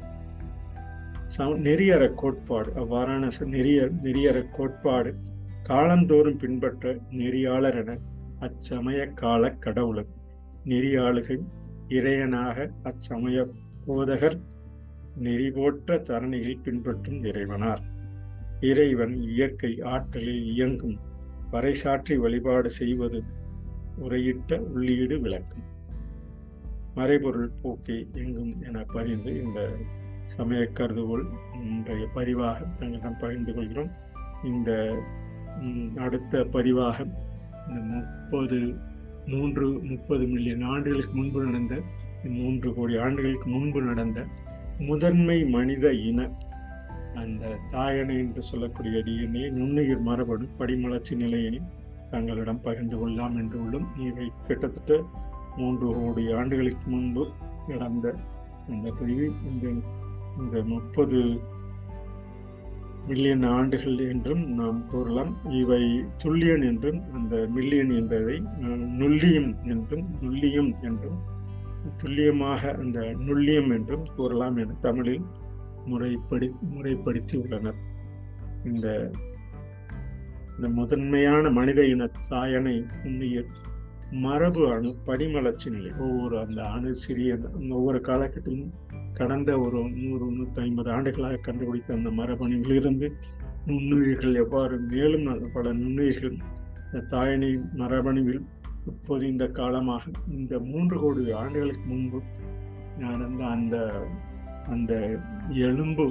நெறியற 1.39 2.15
கோட்பாடு 2.15 2.71
அவ்வாறான 2.73 3.31
நெறிய 3.41 3.91
நெறியற 4.03 4.51
கோட்பாடு 4.51 5.15
காலந்தோறும் 5.63 6.39
பின்பற்ற 6.39 6.95
நெறியாளர் 7.11 7.77
என 7.77 7.99
அச்சமய 8.41 9.15
கால 9.15 9.51
கடவுளர். 9.51 10.07
நெறியாளுகை 10.65 11.39
இறையனாக 11.89 12.71
அச்சமய 12.85 13.47
போதகர் 13.87 14.41
நெறிபோற்ற 15.17 15.99
தரணியில் 15.99 16.63
பின்பற்றும் 16.63 17.25
இறைவனார். 17.25 17.83
இறைவன் 18.61 19.23
இயற்கை 19.23 19.81
ஆற்றலில் 19.83 20.45
இயங்கும் 20.45 20.99
வரைசாற்றி 21.51 22.17
வழிபாடு 22.17 22.71
செய்வது 22.71 23.23
உரையிட்ட 24.03 24.59
உள்ளீடு 24.59 25.21
விளக்கும். 25.21 25.63
மறைபொருள் 26.95 27.51
போக்கை 27.63 28.07
எங்கும் 28.13 28.63
என 28.63 28.85
பதிந்து 28.93 29.43
இந்த 29.45 29.71
சமய 30.31 30.63
கருதுகோள் 30.73 31.25
இன்றைய 31.63 32.05
பதிவாக 32.15 32.59
தங்களிடம் 32.79 33.19
பகிர்ந்து 33.19 33.53
கொள்கிறோம். 33.55 33.91
இந்த 34.45 34.71
அடுத்த 35.97 36.45
பதிவாக 36.53 36.97
இந்த 37.69 37.81
முப்பது 37.87 38.59
மூன்று 39.27 39.67
முப்பது 39.83 40.25
மில்லியன் 40.27 40.63
ஆண்டுகளுக்கு 40.63 41.15
முன்பு 41.15 41.41
நடந்த 41.45 41.75
மூன்று 42.37 42.69
கோடி 42.75 42.95
ஆண்டுகளுக்கு 42.97 43.49
முன்பு 43.49 43.81
நடந்த 43.83 44.21
முதன்மை 44.81 45.45
மனித 45.45 45.93
இன 46.03 46.21
அந்த 47.15 47.45
தாயணை 47.71 48.17
என்று 48.19 48.43
சொல்லக்கூடிய 48.43 48.99
டிஎன்ஏ 49.03 49.47
நுண்ணுயிர் 49.51 50.01
மரபணு 50.01 50.47
படிமலர்ச்சி 50.59 51.15
நிலையினை 51.17 51.61
தங்களிடம் 52.11 52.63
பகிர்ந்து 52.63 52.97
கொள்ளலாம் 52.99 53.37
என்று 53.37 53.57
உள்ளும் 53.63 53.89
இவை 53.99 54.27
கிட்டத்தட்ட 54.47 54.95
மூன்று 55.57 55.87
கோடி 55.95 56.25
ஆண்டுகளுக்கு 56.33 56.87
முன்பு 56.91 57.25
நடந்த 57.69 58.07
அந்த 58.69 58.89
பிரிவு 58.99 59.27
இந்த 59.51 59.67
இந்த 60.41 60.57
முப்பது 60.65 61.21
மில்லியன் 63.09 63.45
ஆண்டுகள் 63.57 63.99
என்றும் 64.09 64.43
நாம் 64.59 64.81
கூறலாம். 64.91 65.33
இவை 65.61 65.83
துல்லியன் 66.23 66.65
என்றும் 66.71 67.01
அந்த 67.13 67.35
மில்லியன் 67.55 67.91
என்பதை 67.91 68.37
நுள்ளியம் 69.01 69.51
என்றும் 69.67 70.07
நுள்ளியம் 70.23 70.71
என்றும் 70.83 71.19
துல்லியமாக 71.97 72.73
அந்த 72.83 73.01
நுள்ளியம் 73.27 73.71
என்றும் 73.77 74.07
கூறலாம் 74.17 74.57
என 74.57 74.77
தமிழில் 74.81 75.27
முறைப்படி 75.85 76.49
முறைப்படுத்தி 76.75 77.37
உள்ளனர் 77.43 77.81
இந்த 78.65 78.87
இந்த 80.57 80.69
முதன்மையான 80.79 81.51
மனித 81.51 81.81
இன 81.87 82.07
தாயனை 82.31 82.75
உண்மையில் 83.05 83.51
மரபு 84.25 84.63
அணு 84.73 84.91
படிமலர்ச்சி 85.07 85.69
நிலை. 85.71 85.91
ஒவ்வொரு 85.99 86.37
அந்த 86.39 86.61
அணு 86.69 86.91
சிறிய 86.95 87.39
ஒவ்வொரு 87.71 87.99
காலகட்டத்திலும் 88.01 88.73
கடந்த 89.21 89.51
ஒரு 89.61 89.79
நூறு 89.97 90.27
நூற்றி 90.31 90.61
ஐம்பது 90.63 90.89
ஆண்டுகளாக 90.91 91.41
கண்டுபிடித்த 91.43 91.91
அந்த 91.95 92.11
மரபணுவிலிருந்து 92.11 93.07
நுண்ணுயிர்கள் 93.67 94.37
எவ்வாறு 94.37 94.77
மேலும் 94.87 95.27
பல 95.53 95.73
நுண்ணுயிர்கள் 95.73 96.37
இந்த 96.85 97.03
தாயணி 97.11 97.51
மரபணுவில் 97.77 98.41
இப்போது 98.87 99.25
இந்த 99.27 99.47
காலமாக 99.51 100.05
இந்த 100.37 100.55
மூன்று 100.61 100.97
கோடி 100.99 101.33
ஆண்டுகளுக்கு 101.33 101.85
முன்பு 101.87 102.21
நடந்த 102.99 103.43
அந்த 103.49 103.77
அந்த 104.69 104.93
எலும்பு 105.67 106.07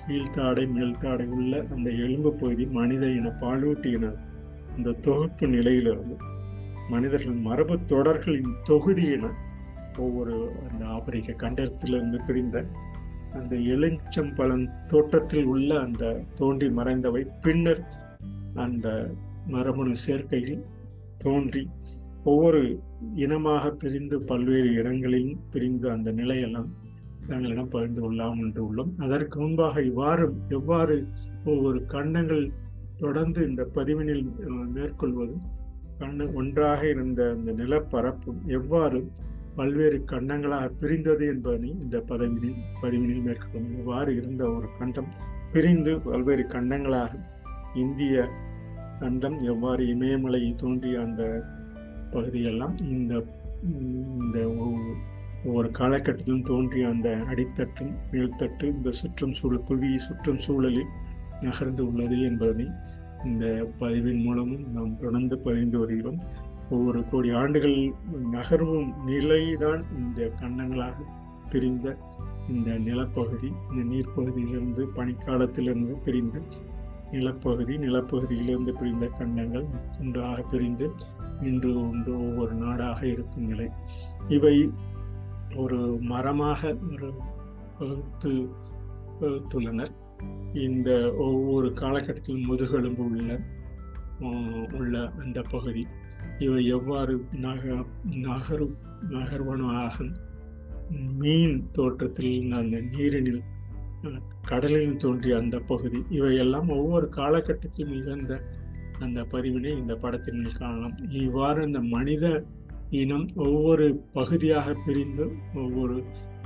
கீழ்த்தாடை 0.00 0.64
மேல்தாடை 0.68 1.26
உள்ள 1.28 1.54
அந்த 1.70 1.88
எலும்பு 2.04 2.30
பகுதி 2.32 2.64
மனித 2.70 3.04
இன 3.10 3.32
பாலூட்டி 3.40 3.90
இன 3.90 4.08
இந்த 4.76 4.96
தொகுப்பு 5.00 5.46
நிலையிலிருந்து 5.48 6.16
மனிதர்கள் 6.88 7.38
மரபு 7.40 7.74
தொடர்களின் 7.86 8.52
தொகுதியினர் 8.64 9.38
ஒவ்வொரு 9.98 10.52
அந்த 10.70 10.84
ஆப்பிரிக்க 10.86 11.32
கண்டத்திலிருந்து 11.32 12.20
பிரிந்த 12.26 12.64
அந்த 13.32 13.56
எலுச்சம்பழம் 13.56 14.86
தோட்டத்தில் 14.86 15.44
உள்ள 15.44 15.80
அந்த 15.80 16.22
தோன்றி 16.34 16.68
மறைந்தவை 16.68 17.26
பின்னர் 17.40 17.86
அந்த 18.54 19.10
மரபணு 19.46 19.94
சேர்க்கையில் 20.06 20.64
தோன்றி 21.18 21.68
ஒவ்வொரு 22.24 22.80
இனமாக 23.14 23.70
பிரிந்து 23.70 24.20
பல்வேறு 24.20 24.72
இடங்களில் 24.72 25.36
பிரிந்து 25.50 25.90
அந்த 25.90 26.12
நிலையெல்லாம் 26.12 26.68
தங்களிடம் 27.26 27.68
பகிர்ந்து 27.68 28.00
கொள்ளலாம் 28.00 28.38
என்று 28.38 28.62
உள்ளோம். 28.64 28.94
அதற்கு 28.98 29.40
முன்பாக 29.40 29.82
இவ்வாறு 29.82 30.34
எவ்வாறு 30.48 31.06
ஒவ்வொரு 31.44 31.84
கண்டங்கள் 31.84 32.52
தொடர்ந்து 32.98 33.48
இந்த 33.48 33.68
பதிவினில் 33.74 34.28
மேற்கொள்வது? 34.66 35.36
கண்ணு 35.98 36.32
ஒன்றாக 36.32 36.88
இருந்த 36.88 37.30
அந்த 37.30 37.52
நிலப்பரப்பு 37.52 38.32
எவ்வாறு 38.46 39.10
பல்வேறு 39.56 39.98
கண்டங்களாக 40.06 40.70
பிரிந்தது 40.80 41.24
என்பதனை 41.26 41.68
இந்த 41.68 41.96
பதவியில் 42.00 42.56
பதிவினில் 42.82 43.22
மேற்கொள்ளும் 43.22 43.74
இவ்வாறு 43.78 44.16
இருந்த 44.16 44.42
ஒரு 44.50 44.68
கண்டம் 44.78 45.10
பிரிந்து 45.52 45.92
பல்வேறு 46.00 46.44
கண்டங்களாக 46.48 47.12
இந்திய 47.74 48.28
கண்டம் 48.98 49.38
எவ்வாறு 49.42 49.82
இமயமலை 49.88 50.54
தோன்றிய 50.56 51.00
அந்த 51.00 51.22
பகுதியெல்லாம் 52.10 52.76
இந்த 52.78 53.22
இந்த 54.20 54.38
ஒவ்வொரு 55.44 55.68
காலகட்டத்திலும் 55.70 56.46
தோன்றிய 56.46 56.88
அந்த 56.88 57.10
அடித்தட்டும் 57.30 57.92
மேல்தட்டு 58.12 58.66
இந்த 58.66 58.90
சுற்றும் 58.90 59.32
சூழல் 59.32 59.64
புவி 59.64 59.90
சுற்றும் 59.98 60.38
சூழலில் 60.38 60.90
நகர்ந்து 61.40 61.86
உள்ளது 61.86 62.16
என்பதனை 62.20 62.66
இந்த 63.24 63.46
பதிவின் 63.80 64.22
மூலமும் 64.22 64.64
நாம் 64.72 64.98
தொடர்ந்து 64.98 65.38
பதிந்து 65.38 65.78
வருகிறோம். 65.78 66.20
ஒவ்வொரு 66.70 67.04
கோடி 67.10 67.30
ஆண்டுகள் 67.30 67.78
நகர்வும் 68.32 69.04
நிலைதான் 69.04 69.84
இந்த 69.98 70.32
கண்டங்களாக 70.40 70.96
பிரிந்த 71.50 71.96
இந்த 72.48 72.70
நிலப்பகுதி 72.78 73.52
இந்த 73.70 73.82
நீர்ப்பகுதியிலிருந்து 73.94 74.82
பனிக்காலத்திலிருந்து 74.96 75.94
பிரிந்த 76.04 76.38
நிலப்பகுதி 77.10 77.76
நிலப்பகுதியிலிருந்து 77.76 78.72
பிரிந்த 78.78 79.06
கண்டங்கள் 79.06 79.66
ஒன்றாக 80.00 80.42
பிரிந்து 80.42 80.90
இன்று 81.42 81.70
ஒன்று 81.80 82.12
ஒவ்வொரு 82.28 82.54
நாடாக 82.54 83.06
இருக்கும் 83.06 83.46
நிலை. 83.46 83.68
இவை 84.28 84.70
ஒரு 85.56 85.98
மரமாக 86.00 86.76
ஒரு 86.92 87.08
வகுத்து 87.78 88.48
வகுத்துள்ளனர். 89.20 89.92
இந்த 90.54 91.14
ஒவ்வொரு 91.18 91.68
காலகட்டத்திலும் 91.68 92.46
முதுகெலும்பு 92.46 93.04
உள்ள 93.04 93.40
உள்ள 94.72 95.12
அந்த 95.22 95.42
பகுதி. 95.50 95.86
இவை 96.44 96.60
எவ்வாறு 96.66 97.14
நக 97.46 97.62
நகரு 98.26 98.66
நகர்வனமாக 99.10 100.06
மீன் 101.18 101.56
தோற்றத்தில் 101.72 102.52
அந்த 102.52 102.76
நீரினில் 102.92 103.42
கடலில் 104.42 104.96
தோன்றிய 104.96 105.36
அந்த 105.36 105.56
பகுதி. 105.60 105.98
இவையெல்லாம் 106.08 106.68
ஒவ்வொரு 106.68 107.06
காலகட்டத்திலும் 107.16 107.92
நிகழ்ந்த 107.94 108.34
அந்த 108.98 109.20
பதிவினை 109.32 109.70
இந்த 109.78 109.94
படத்தின் 109.94 110.58
காணலாம். 110.58 110.96
இவ்வாறு 111.24 111.60
அந்த 111.62 111.80
மனித 111.94 112.24
இனம் 113.00 113.26
ஒவ்வொரு 113.36 113.86
பகுதியாக 114.12 114.74
பிரிந்து 114.86 115.26
ஒவ்வொரு 115.54 115.96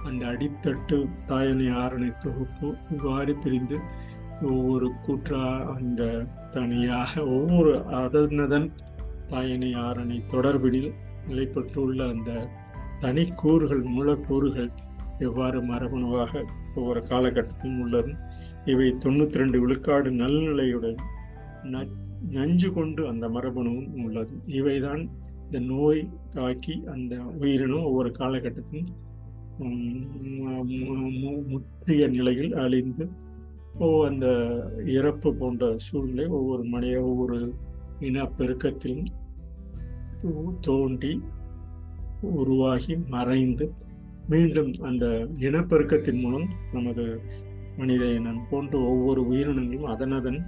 அந்த 0.04 0.22
அடித்தட்டு 0.26 0.96
தாயணை 1.26 1.68
ஆரணை 1.82 2.10
தொகுப்பு 2.18 2.68
இவ்வாறு 2.90 3.34
பிரிந்து 3.34 3.76
ஒவ்வொரு 4.42 4.88
கூற்றா 5.06 5.42
அந்த 5.76 6.02
தனியாக 6.52 7.12
ஒவ்வொரு 7.36 7.72
அதனதன் 8.00 8.68
தாயனை 9.34 9.76
ஆரணை 9.76 10.22
தொடர்பினில் 10.30 10.92
நிலைப்பட்டுள்ள 11.28 12.08
அந்த 12.08 12.48
தனி 13.00 13.26
கூறுகள் 13.26 13.82
மூலக்கூறுகள் 13.82 14.70
எவ்வாறு 15.18 15.62
மரபணுவாக 15.62 16.44
ஒவ்வொரு 16.74 17.00
காலகட்டத்திலும் 17.00 17.80
உள்ளது? 17.80 18.14
இவை 18.64 18.94
தொண்ணூத்தி 18.98 19.34
ரெண்டு 19.34 19.60
விழுக்காடு 19.60 20.10
நல்நிலையுடன் 20.10 20.96
ந- 21.62 21.88
நஞ்சு 22.30 22.72
கொண்டு 22.72 23.08
அந்த 23.08 23.28
மரபணுவும் 23.28 24.02
உள்ளது. 24.02 24.30
இவைதான் 24.46 25.08
இந்த 25.44 25.58
நோய் 25.58 26.08
தாக்கி 26.30 26.82
அந்த 26.92 27.16
உயிரினம் 27.16 27.84
ஒவ்வொரு 27.84 28.14
காலகட்டத்திலும் 28.18 28.86
மு- 29.58 31.46
முற்றிய 31.46 32.06
நிலையில் 32.08 32.54
அழிந்து 32.54 33.08
அந்த 34.04 34.26
இறப்பு 34.86 35.34
போன்ற 35.34 35.74
சூழ்நிலை 35.76 36.26
ஒவ்வொரு 36.26 36.64
மனித 36.64 37.02
ஒவ்வொரு 37.02 37.54
இனப்பெருக்கத்திலும் 38.00 38.32
பெருக்கத்திலும் 38.38 39.04
தோன்றி 40.60 41.20
உருவாகி 42.20 42.96
மறைந்து 42.96 43.72
மீண்டும் 44.28 44.72
அந்த 44.80 45.06
இனப்பெருக்கத்தின் 45.38 46.20
மூலம் 46.20 46.48
நமது 46.72 47.20
மனித 47.76 48.04
இனம் 48.06 48.46
போன்ற 48.50 48.78
ஒவ்வொரு 48.78 49.26
உயிரினங்களும் 49.26 49.90
அதனதன் 49.90 50.46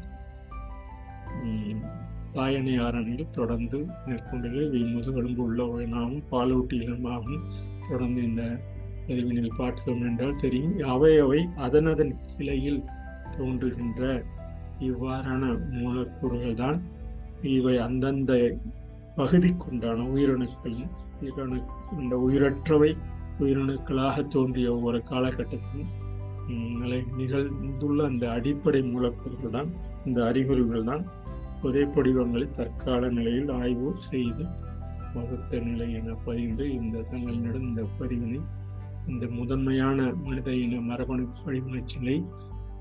தாயணை 2.33 2.81
ஆரணியில் 2.81 3.31
தொடர்ந்து 3.31 3.87
மேற்கொண்டு 4.07 4.51
இவை 4.51 5.37
உள்ள 5.37 5.87
நாமும் 5.87 6.23
பாலூட்டி 6.31 6.73
இனமாகவும் 6.73 7.45
தொடர்ந்து 7.89 8.23
இந்த 8.23 8.61
எதிர்வினில் 9.07 9.57
பார்த்தோம் 9.57 10.03
என்றால் 10.03 10.37
தெரியும். 10.37 10.79
அவை 10.79 11.19
அவை 11.19 11.49
அதனதன் 11.57 12.17
கிளையில் 12.37 12.85
தோன்றுகின்ற 13.37 14.25
இவ்வாறான 14.81 15.71
மூலக்கூறுகள் 15.71 16.55
தான் 16.55 16.83
இவை 17.43 17.79
அந்தந்த 17.79 18.59
பகுதிக்குண்டான 19.17 20.07
உயிரணுக்கள் 20.13 20.81
உயிரணு 21.21 21.59
இந்த 21.99 22.15
உயிரற்றவை 22.19 22.91
உயிரணுக்களாக 23.39 24.23
தோன்றிய 24.29 24.69
ஒவ்வொரு 24.73 24.99
காலகட்டத்திலும் 25.11 25.93
நிலை 26.77 26.99
நிகழ்ந்துள்ள 27.17 28.01
அந்த 28.07 28.25
அடிப்படை 28.31 28.81
மூலக்கூறுகள் 28.83 29.51
தான் 29.51 29.71
இந்த 30.05 30.19
அறிகுறிகள் 30.25 30.85
தான் 30.85 31.05
புதைப்படிவங்களை 31.63 32.47
தற்கால 32.51 33.09
நிலையில் 33.11 33.51
ஆய்வு 33.53 33.89
செய்து 34.01 34.45
வகுத்த 35.15 35.61
நிலை 35.61 35.89
என 35.93 36.15
பதிந்து 36.25 36.65
இந்த 36.73 37.05
தங்களிடம் 37.11 37.67
இந்த 37.67 37.83
பதிவினை 37.99 38.41
இந்த 39.07 39.25
முதன்மையான 39.31 39.99
மனித 40.25 40.51
இன 40.57 40.81
மரபணு 40.81 41.25
படிமச்சிலை 41.39 42.17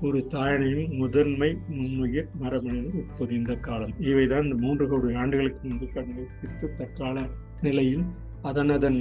ஒரு 0.00 0.18
தாயனையும் 0.30 0.96
முதன்மை 0.96 1.48
நுண்ணுயிர் 1.68 2.28
மரபணு 2.38 2.80
உட்பொதிந்த 3.00 3.60
காலம். 3.60 3.92
இவைதான் 4.00 4.44
இந்த 4.44 4.56
மூன்று 4.58 4.88
கோடி 4.88 5.14
ஆண்டுகளுக்கு 5.14 5.68
முன்பு 5.68 5.86
கண்டுபிடித்து 5.94 6.66
தற்கால 6.74 7.22
நிலையில் 7.60 8.02
அதனதன் 8.42 8.98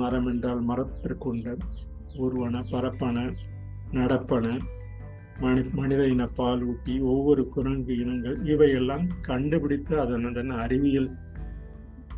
மரம் 0.00 0.26
என்றால் 0.26 0.62
மரத்திற்கொண்ட 0.68 1.54
உருவன 2.18 2.62
பரப்பன 2.70 3.32
நடப்பன 3.92 4.58
மனி 5.40 5.62
மனித 5.72 6.02
இன 6.08 6.26
பால் 6.26 6.62
ஊட்டி 6.62 6.98
ஒவ்வொரு 7.12 7.48
குரங்கு 7.48 7.94
இனங்கள் 7.98 8.36
இவையெல்லாம் 8.44 9.06
கண்டுபிடித்து 9.20 10.00
அதனுடன் 10.00 10.50
அறிவியல் 10.50 11.10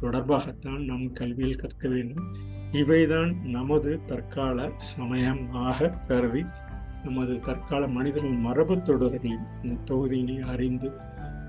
தொடர்பாகத்தான் 0.00 0.82
நாம் 0.84 1.12
கல்வியில் 1.12 1.56
கற்க 1.56 1.88
வேண்டும். 1.88 2.24
இவைதான் 2.72 3.30
நமது 3.42 4.00
தற்கால 4.06 4.70
சமயமாக 4.76 5.88
கருதி 6.08 6.44
நமது 7.04 7.40
தற்கால 7.40 7.88
மனிதர்கள் 7.88 8.30
மரபு 8.30 8.74
தொடர்களின் 8.76 9.44
இந்த 9.62 9.76
தொகுதியினை 9.84 10.40
அறிந்து 10.40 10.92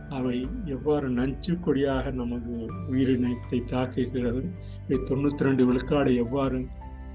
அவை 0.10 0.48
எவ்வாறு 0.66 1.10
நஞ்சு 1.10 1.60
கொடியாக 1.60 2.12
நமது 2.12 2.54
உயிரினத்தை 2.90 3.60
தாக்குகிறது 3.66 4.42
இவை 4.88 5.34
ரெண்டு 5.38 5.66
விழுக்காடு 5.66 6.16
எவ்வாறு 6.16 6.66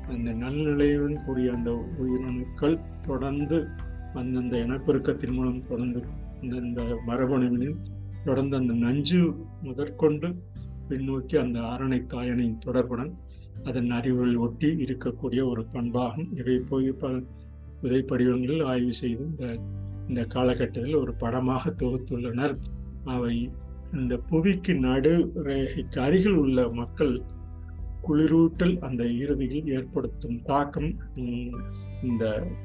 அந்த 0.09 0.31
நல்நிலையுடன் 0.31 1.25
கூடிய 1.27 1.53
அந்த 1.53 1.71
உயிரணுக்கள் 1.99 2.81
தொடர்ந்து 3.07 3.69
அந்தந்த 4.15 4.57
இனப்பெருக்கத்தின் 4.57 5.33
மூலம் 5.33 5.67
தொடர்ந்து 5.67 6.03
அந்தந்த 6.41 6.83
மரபணுவினில் 7.07 7.79
தொடர்ந்து 8.25 8.57
அந்த 8.57 8.73
நஞ்சு 8.73 9.35
முதற்கொண்டு 9.63 10.29
பின்னோக்கி 10.89 11.37
அந்த 11.37 11.61
அரணை 11.61 12.01
தாயணையின் 12.07 12.59
தொடர்புடன் 12.59 13.13
அதன் 13.63 13.91
அறிவுகள் 13.91 14.37
ஒட்டி 14.37 14.67
இருக்கக்கூடிய 14.67 15.41
ஒரு 15.49 15.67
பண்பாகும். 15.73 16.29
இவை 16.37 16.59
போய் 16.69 16.89
புதை 17.85 18.03
படிவங்களில் 18.03 18.65
ஆய்வு 18.65 18.93
செய்து 18.93 19.25
இந்த 19.25 19.47
இந்த 20.09 20.23
காலகட்டத்தில் 20.25 20.95
ஒரு 20.95 21.13
படமாக 21.15 21.71
தொகுத்துள்ளனர். 21.71 22.55
அவை 23.05 23.35
இந்த 23.93 24.15
புவிக்கு 24.31 24.73
நடு 24.79 25.13
ரேகைக்கு 25.45 25.99
அருகில் 26.01 26.35
உள்ள 26.35 26.69
மக்கள் 26.71 27.23
குளிரூட்டல் 28.09 28.79
அந்த 28.79 29.03
இறுதியில் 29.05 29.69
ஏற்படுத்தும் 29.69 30.39
தாக்கம் 30.43 30.91
இந்த 32.03 32.25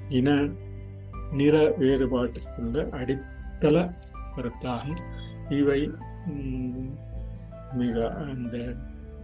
இன 0.09 0.29
நிற 1.31 1.55
வேறுபாட்டிற்குள்ள 1.79 2.85
அடித்தள 2.89 3.75
கருத்தாகும் 4.35 5.01
இவை 5.49 5.91
மிக 7.73 8.09
அந்த 8.15 8.55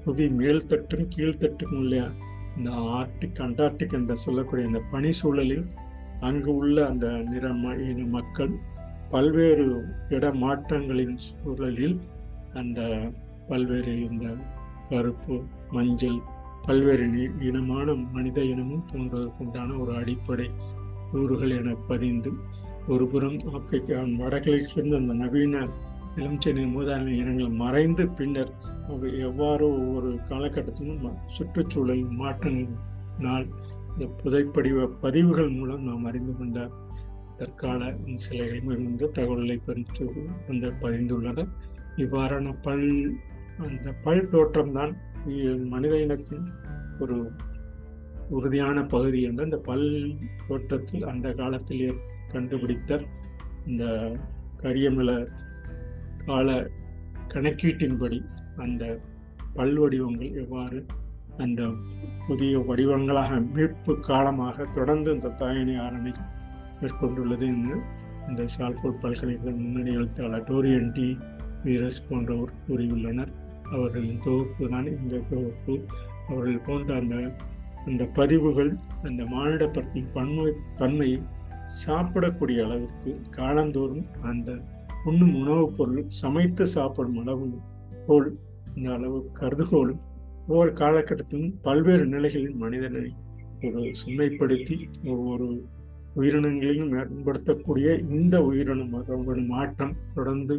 புவி 0.05 0.27
மேல்தட்டும் 0.29 1.07
கீழ்த்தட்டும் 1.15 1.75
உள்ள 1.77 1.95
இந்த 2.57 2.71
ஆர்டிக் 2.71 3.41
அண்டார்டிக் 3.41 3.93
என்று 3.93 4.15
சொல்லக்கூடிய 4.15 4.67
அந்த 4.67 4.81
பனி 4.91 5.11
சூழலில் 5.11 5.65
அங்கு 6.21 6.55
உள்ள 6.55 6.85
அந்த 6.85 7.07
நிற 7.25 7.53
ம- 7.55 7.79
இன 7.83 8.05
மக்கள் 8.09 8.53
பல்வேறு 9.11 9.65
இட 10.09 10.31
மாற்றங்களின் 10.41 11.15
சூழலில் 11.25 11.97
அந்த 12.53 12.79
பல்வேறு 13.47 14.01
இந்த 14.01 14.25
கருப்பு 14.89 15.35
மஞ்சள் 15.71 16.19
பல்வேறு 16.63 17.05
இனமான 17.41 17.87
மனித 18.11 18.39
இனமும் 18.43 18.85
தோன்றுவதற்குண்டான 18.89 19.77
ஒரு 19.79 19.93
அடிப்படை 19.95 20.47
கூறுகள் 21.11 21.51
என 21.51 21.75
பதிந்து 21.87 22.31
ஒருபுறம் 22.87 23.37
ஆப்பிரிக்கா 23.51 23.99
வடகிழக்கிலிருந்து 24.19 24.97
அந்த 24.97 25.13
நவீன 25.15 25.61
இளஞ்சென்னை 26.15 26.65
மூதாரண 26.69 27.09
இனங்கள் 27.15 27.59
மறைந்து 27.59 28.07
பின்னர் 28.11 28.51
அவை 28.87 29.09
எவ்வாறு 29.19 29.65
ஒவ்வொரு 29.73 30.15
காலகட்டத்திலும் 30.29 31.05
சுற்றுச்சூழல் 31.29 31.33
சுற்றுச்சூழல் 31.35 32.03
மாற்றங்களினால் 32.19 33.47
இந்த 33.97 34.13
புதைப்படிவ 34.23 34.87
பதிவுகள் 35.01 35.49
மூலம் 35.49 35.83
நாம் 35.83 36.05
அறிந்து 36.05 36.37
கொண்ட 36.37 36.69
தற்கால 37.37 37.97
சிலைகளிலிருந்து 38.23 39.09
தகவல்களை 39.11 39.57
பெற்று 39.57 40.05
வந்து 40.47 40.69
பதிந்துள்ளன. 40.71 41.47
இவ்வாறான 41.95 42.55
பல் 42.61 43.17
அந்த 43.57 43.91
பல் 44.03 44.29
தோற்றம்தான் 44.31 44.93
மனித 45.65 45.99
இனத்தின் 45.99 46.47
ஒரு 46.99 47.31
உறுதியான 48.29 48.85
பகுதி 48.85 49.21
என்று 49.21 49.43
அந்த 49.43 49.57
பல் 49.57 50.17
தோற்றத்தில் 50.47 51.03
அந்த 51.03 51.31
காலத்தில் 51.31 51.99
கண்டுபிடித்த 52.27 53.01
இந்த 53.65 53.85
கரியமல 54.57 55.27
கால 56.25 56.67
கணக்கீட்டின்படி 57.27 58.25
அந்த 58.55 58.99
பல் 59.53 59.77
வடிவங்கள் 59.77 60.31
எவ்வாறு 60.33 60.85
அந்த 61.37 61.71
புதிய 62.27 62.59
வடிவங்களாக 62.59 63.39
மீட்பு 63.39 63.99
காலமாக 63.99 64.65
தொடர்ந்து 64.65 65.13
இந்த 65.13 65.27
தாயணி 65.27 65.75
ஆரணை 65.77 66.13
மேற்கொண்டுள்ளது 66.81 67.45
என்று 67.47 67.77
இந்த 68.29 68.45
சால்போர்ட் 68.57 69.01
பல்கலைக்கழக 69.01 69.57
முன்னணி 69.57 69.91
எழுத்தாளர் 69.93 70.43
டோரியன் 70.43 70.91
டி 70.91 71.17
வீரஸ் 71.63 72.05
போன்றவர் 72.09 72.55
கூறியுள்ளனர். 72.67 73.31
அவர்களின் 73.71 74.19
தொகுப்பு 74.23 74.69
தான் 74.69 74.85
இந்த 74.85 75.21
தொகுப்பு. 75.29 75.85
அவர்கள் 76.27 76.65
போன்ற 76.65 76.95
அந்த 76.95 77.15
அந்த 77.85 78.03
பதிவுகள் 78.05 78.77
அந்த 79.03 79.25
மானிட 79.25 79.67
பன்மை 80.13 80.51
பன்மையை 80.77 81.21
சாப்பிடக்கூடிய 81.85 82.63
அளவிற்கு 82.63 83.21
காலந்தோறும் 83.29 84.05
அந்த 84.21 84.57
உண்ணும் 85.05 85.35
உணவுப் 85.35 85.77
பொருள் 85.77 86.05
சமைத்து 86.07 86.67
சாப்பிடும் 86.67 87.17
அளவு 87.17 87.59
போல் 88.07 88.39
இந்த 88.75 88.93
அளவு 88.93 89.31
கருதுகோளும் 89.39 90.01
ஒவ்வொரு 90.47 90.71
காலகட்டத்திலும் 90.73 91.53
பல்வேறு 91.61 92.05
நிலைகளில் 92.05 92.55
மனிதனை 92.55 93.03
ஒரு 93.63 93.81
சுமைப்படுத்தி 94.01 94.77
ஒவ்வொரு 95.03 95.47
உயிரினங்களையும் 96.15 96.91
மேம்படுத்தக்கூடிய 96.91 97.87
இந்த 98.09 98.35
உயிரினம் 98.43 98.93
மாற்றம் 99.47 99.95
தொடர்ந்து 100.15 100.57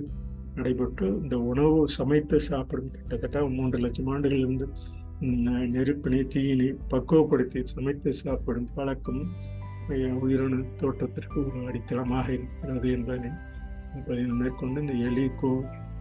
நடைபெற்று 0.55 1.07
இந்த 1.23 1.37
உணவு 1.43 1.79
சமைத்து 1.89 2.37
சாப்பிடும் 2.41 2.93
கிட்டத்தட்ட 2.93 3.43
மூன்று 3.49 3.79
லட்சம் 3.79 4.07
ஆண்டுகளிலிருந்து 4.07 4.67
நெருப்பினை 5.71 6.21
தீயினை 6.33 6.69
பக்குவப்படுத்தி 6.89 7.61
சமைத்து 7.65 8.11
சாப்பிடும் 8.13 8.71
பழக்கம் 8.75 9.23
உயிரணு 10.21 10.59
தோற்றத்திற்கு 10.77 11.39
ஒரு 11.41 11.61
அடித்தளமாக 11.67 12.27
இருக்கிறது 12.33 12.89
என்பதை 12.93 13.19
மேற்கொண்டு 14.31 14.81
இந்த 14.81 14.95
எலி 15.07 15.27
கோ 15.41 15.51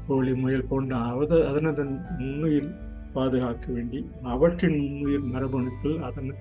கோழி 0.07 0.33
முயல் 0.35 0.67
போன்ற 0.67 0.95
அவத 0.97 1.33
அதனதன் 1.49 1.93
உண்மையில் 2.17 2.71
பாதுகாக்க 3.15 3.65
வேண்டி 3.73 3.99
அவற்றின் 4.23 4.79
உயிர் 5.01 5.27
மரபணுக்கள் 5.33 5.97
அதன் 5.99 6.31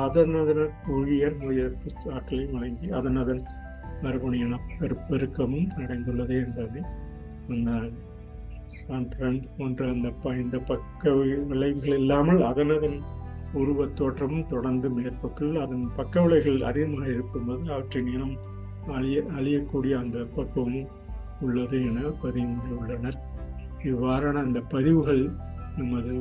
அதனதன 0.00 0.60
உயிர் 0.94 1.36
நோயெதிர்ப்பு 1.36 2.12
ஆற்றலை 2.12 2.44
வழங்கி 2.52 2.88
அதனதன் 2.90 3.42
மரபணு 4.02 4.38
இன 4.38 4.56
பெருக்கமும் 5.08 5.68
அடைந்துள்ளது 5.76 6.36
என்பதை 6.36 6.82
போன்ற 9.58 9.80
அந்த 9.88 10.08
இந்த 10.34 10.58
பக்க 10.66 11.12
விளைவுகள் 11.48 11.98
இல்லாமல் 11.98 12.42
அதனதன் 12.42 12.98
உருவத் 13.52 13.96
தோற்றமும் 13.96 14.48
தொடர்ந்து 14.48 14.88
மேற்பொக்கில் 14.90 15.56
அதன் 15.56 15.84
பக்க 15.96 16.22
விளைவுகள் 16.22 16.66
அதிகமாக 16.66 17.06
இருக்கும்போது 17.08 17.64
அவற்றின் 17.72 18.06
இனம் 18.06 18.36
அழிய 18.88 19.18
அழியக்கூடிய 19.36 19.94
அந்த 19.98 20.18
பக்குவமும் 20.36 20.90
உள்ளது 21.40 21.78
என 21.84 22.00
பதிந்துள்ளனர் 22.22 23.18
இவ்வாறான 23.84 24.42
அந்த 24.42 24.60
பதிவுகள் 24.68 25.22
நமது 25.76 26.14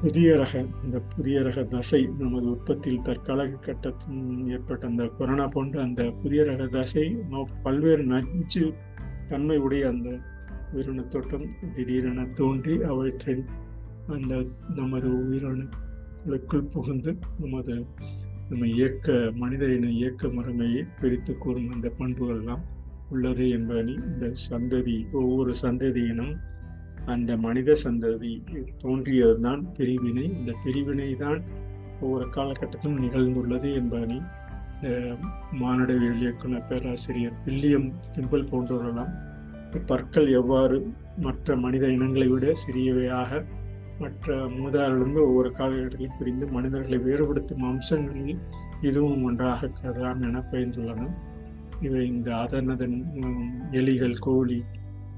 புதிய 0.00 0.34
ரக 0.36 0.54
இந்த 0.84 0.96
புதிய 1.14 1.38
ரக 1.42 1.60
தசை 1.64 2.00
நமது 2.18 2.46
உற்பத்தியில் 2.46 3.02
தற்கால 3.02 3.46
கட்டத்தில் 3.58 4.20
ஏற்பட்ட 4.48 4.82
அந்த 4.86 5.04
கொரோனா 5.18 5.46
போன்ற 5.46 5.76
அந்த 5.82 6.02
புதிய 6.22 6.42
ரக 6.44 6.66
தசை 6.66 7.04
பல்வேறு 7.62 8.04
நச்சு 8.04 8.62
தன்மை 9.28 9.56
உடைய 9.58 9.86
அந்த 9.88 10.10
உயிரின 10.72 11.04
தோட்டம் 11.08 11.46
திடீரென 11.74 12.26
தோன்றி 12.34 12.74
அவற்றை 12.82 13.36
அந்த 14.08 14.34
நமது 14.74 15.08
உயிரணுக்குள் 15.20 16.70
புகுந்து 16.70 17.12
நமது 17.38 17.76
நம்ம 18.50 18.66
இயக்க 18.66 19.16
மனித 19.34 19.64
இன 19.72 19.88
இயக்க 19.92 20.28
முறைமையை 20.28 20.82
பிரித்து 21.00 21.32
கூறும் 21.38 21.70
அந்த 21.70 21.88
பண்புகள்லாம் 21.98 22.62
உள்ளது 23.10 23.44
என்பதனை 23.48 23.94
இந்த 24.04 24.26
சந்ததி 24.48 24.96
ஒவ்வொரு 25.12 25.52
சந்ததியினும் 25.62 26.34
அந்த 27.08 27.36
மனித 27.36 27.76
சந்ததி 27.84 28.32
தோன்றியதுதான் 28.82 29.62
பிரிவினை. 29.76 30.24
இந்த 30.32 30.52
பிரிவினை 30.64 31.08
தான் 31.14 31.40
ஒவ்வொரு 32.00 32.26
காலகட்டத்திலும் 32.34 33.00
நிகழ்ந்துள்ளது 33.00 33.68
என்பதனை 33.74 34.18
மானுடவியல் 35.52 36.20
இயக்குனர் 36.20 36.66
பேராசிரியர் 36.68 37.38
வில்லியம் 37.44 37.88
டிம்பிள் 38.14 38.50
போன்றவரெல்லாம் 38.50 39.14
பற்கள் 39.86 40.28
எவ்வாறு 40.32 40.76
மற்ற 41.18 41.56
மனித 41.56 41.84
இனங்களை 41.88 42.28
விட 42.28 42.52
சிறியவையாக 42.62 43.40
மற்ற 43.98 44.36
மூதாரிலிருந்து 44.58 45.20
ஒவ்வொரு 45.22 45.50
காலகட்டத்திலும் 45.52 46.18
பிரிந்து 46.18 46.46
மனிதர்களை 46.46 46.98
வேறுபடுத்தும் 46.98 47.64
அம்சங்களில் 47.64 48.40
இதுவும் 48.80 49.24
ஒன்றாக 49.24 49.70
கருதலாம் 49.74 50.22
என 50.22 50.42
பயிர்ந்துள்ளன 50.52 51.08
இவை 51.80 52.02
இந்த 52.08 52.28
அதனதன் 52.36 52.96
எலிகள் 53.72 54.16
கோழி 54.20 54.58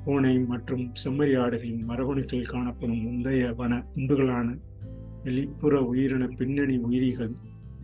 பூனை 0.05 0.39
மற்றும் 0.39 0.93
செம்மறி 1.05 1.35
ஆடுகளின் 1.37 1.89
மரபணுக்கள் 1.89 2.49
காணப்படும் 2.49 3.03
முந்தைய 3.03 3.55
வன 3.57 3.85
குண்டுகளான 3.97 4.59
வெளிப்புற 5.25 5.83
உயிரின 5.83 6.27
பின்னணி 6.27 6.77
உயிரிகள் 6.79 7.31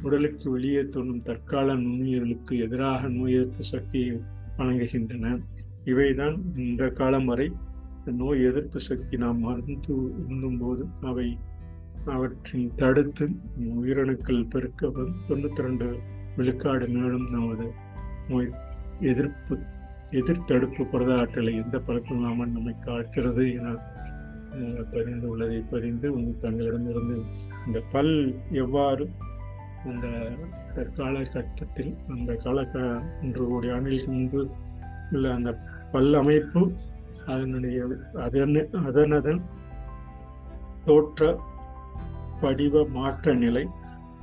உடலுக்கு 0.02 0.50
வெளியே 0.50 0.88
தோன்றும் 0.88 1.22
தற்கால 1.22 1.74
நுண்ணுயிர்களுக்கு 1.74 2.61
எதிராக 2.61 3.09
நோய் 3.09 3.33
எதிர்ப்பு 3.33 3.64
சக்தியை 3.64 4.20
வழங்குகின்றன. 4.59 5.40
இவைதான் 5.85 6.59
இந்த 6.59 6.88
காலம் 6.88 7.24
வரை 7.24 7.52
நோய் 8.05 8.42
எதிர்ப்பு 8.42 8.81
சக்தி 8.81 9.16
நாம் 9.16 9.38
மருந்து 9.38 10.24
உண்ணும் 10.29 10.59
போது 10.59 10.87
அவை 11.00 11.38
அவற்றின் 12.07 12.72
தடுத்து 12.76 13.29
உயிரணுக்கள் 13.83 14.50
பெருக்க 14.50 14.87
தொண்ணூத்தி 15.29 15.62
ரெண்டு 15.62 15.98
விழுக்காடு 16.37 16.88
மேலும் 16.88 17.29
நமது 17.31 17.72
நோய் 18.29 18.50
எதிர்ப்பு 19.00 19.59
எதிர்த்தடுப்பு 20.16 20.83
புரத 20.85 21.12
ஆற்றலை 21.14 21.52
எந்த 21.55 21.76
பழக்கம் 21.79 22.18
இல்லாமல் 22.18 22.52
நம்மை 22.52 22.74
காக்கிறது 22.87 23.44
என 23.55 23.72
பதிந்து 24.92 25.26
உள்ளதை 25.29 25.59
பதிந்து 25.70 26.09
தங்களிடமிருந்து 26.40 27.16
இந்த 27.66 27.81
பல் 27.92 28.14
எவ்வாறு 28.55 29.07
அந்த 29.85 30.07
தற்கால 30.74 31.16
கட்டத்தில் 31.33 31.92
அந்த 32.09 32.35
கால 32.35 32.64
இன்று 33.22 33.44
கோடி 33.46 33.68
ஆண்டுகளுக்கு 33.68 34.12
முன்பு 34.12 34.40
உள்ள 35.12 35.26
அந்த 35.35 35.50
பல் 35.92 36.14
அமைப்பு 36.14 36.62
அதனுடைய 37.26 37.79
அதன் 38.14 38.57
அதனதன் 38.85 39.42
தோற்ற 40.85 41.31
படிவ 42.40 42.83
மாற்ற 42.88 43.35
நிலை 43.35 43.64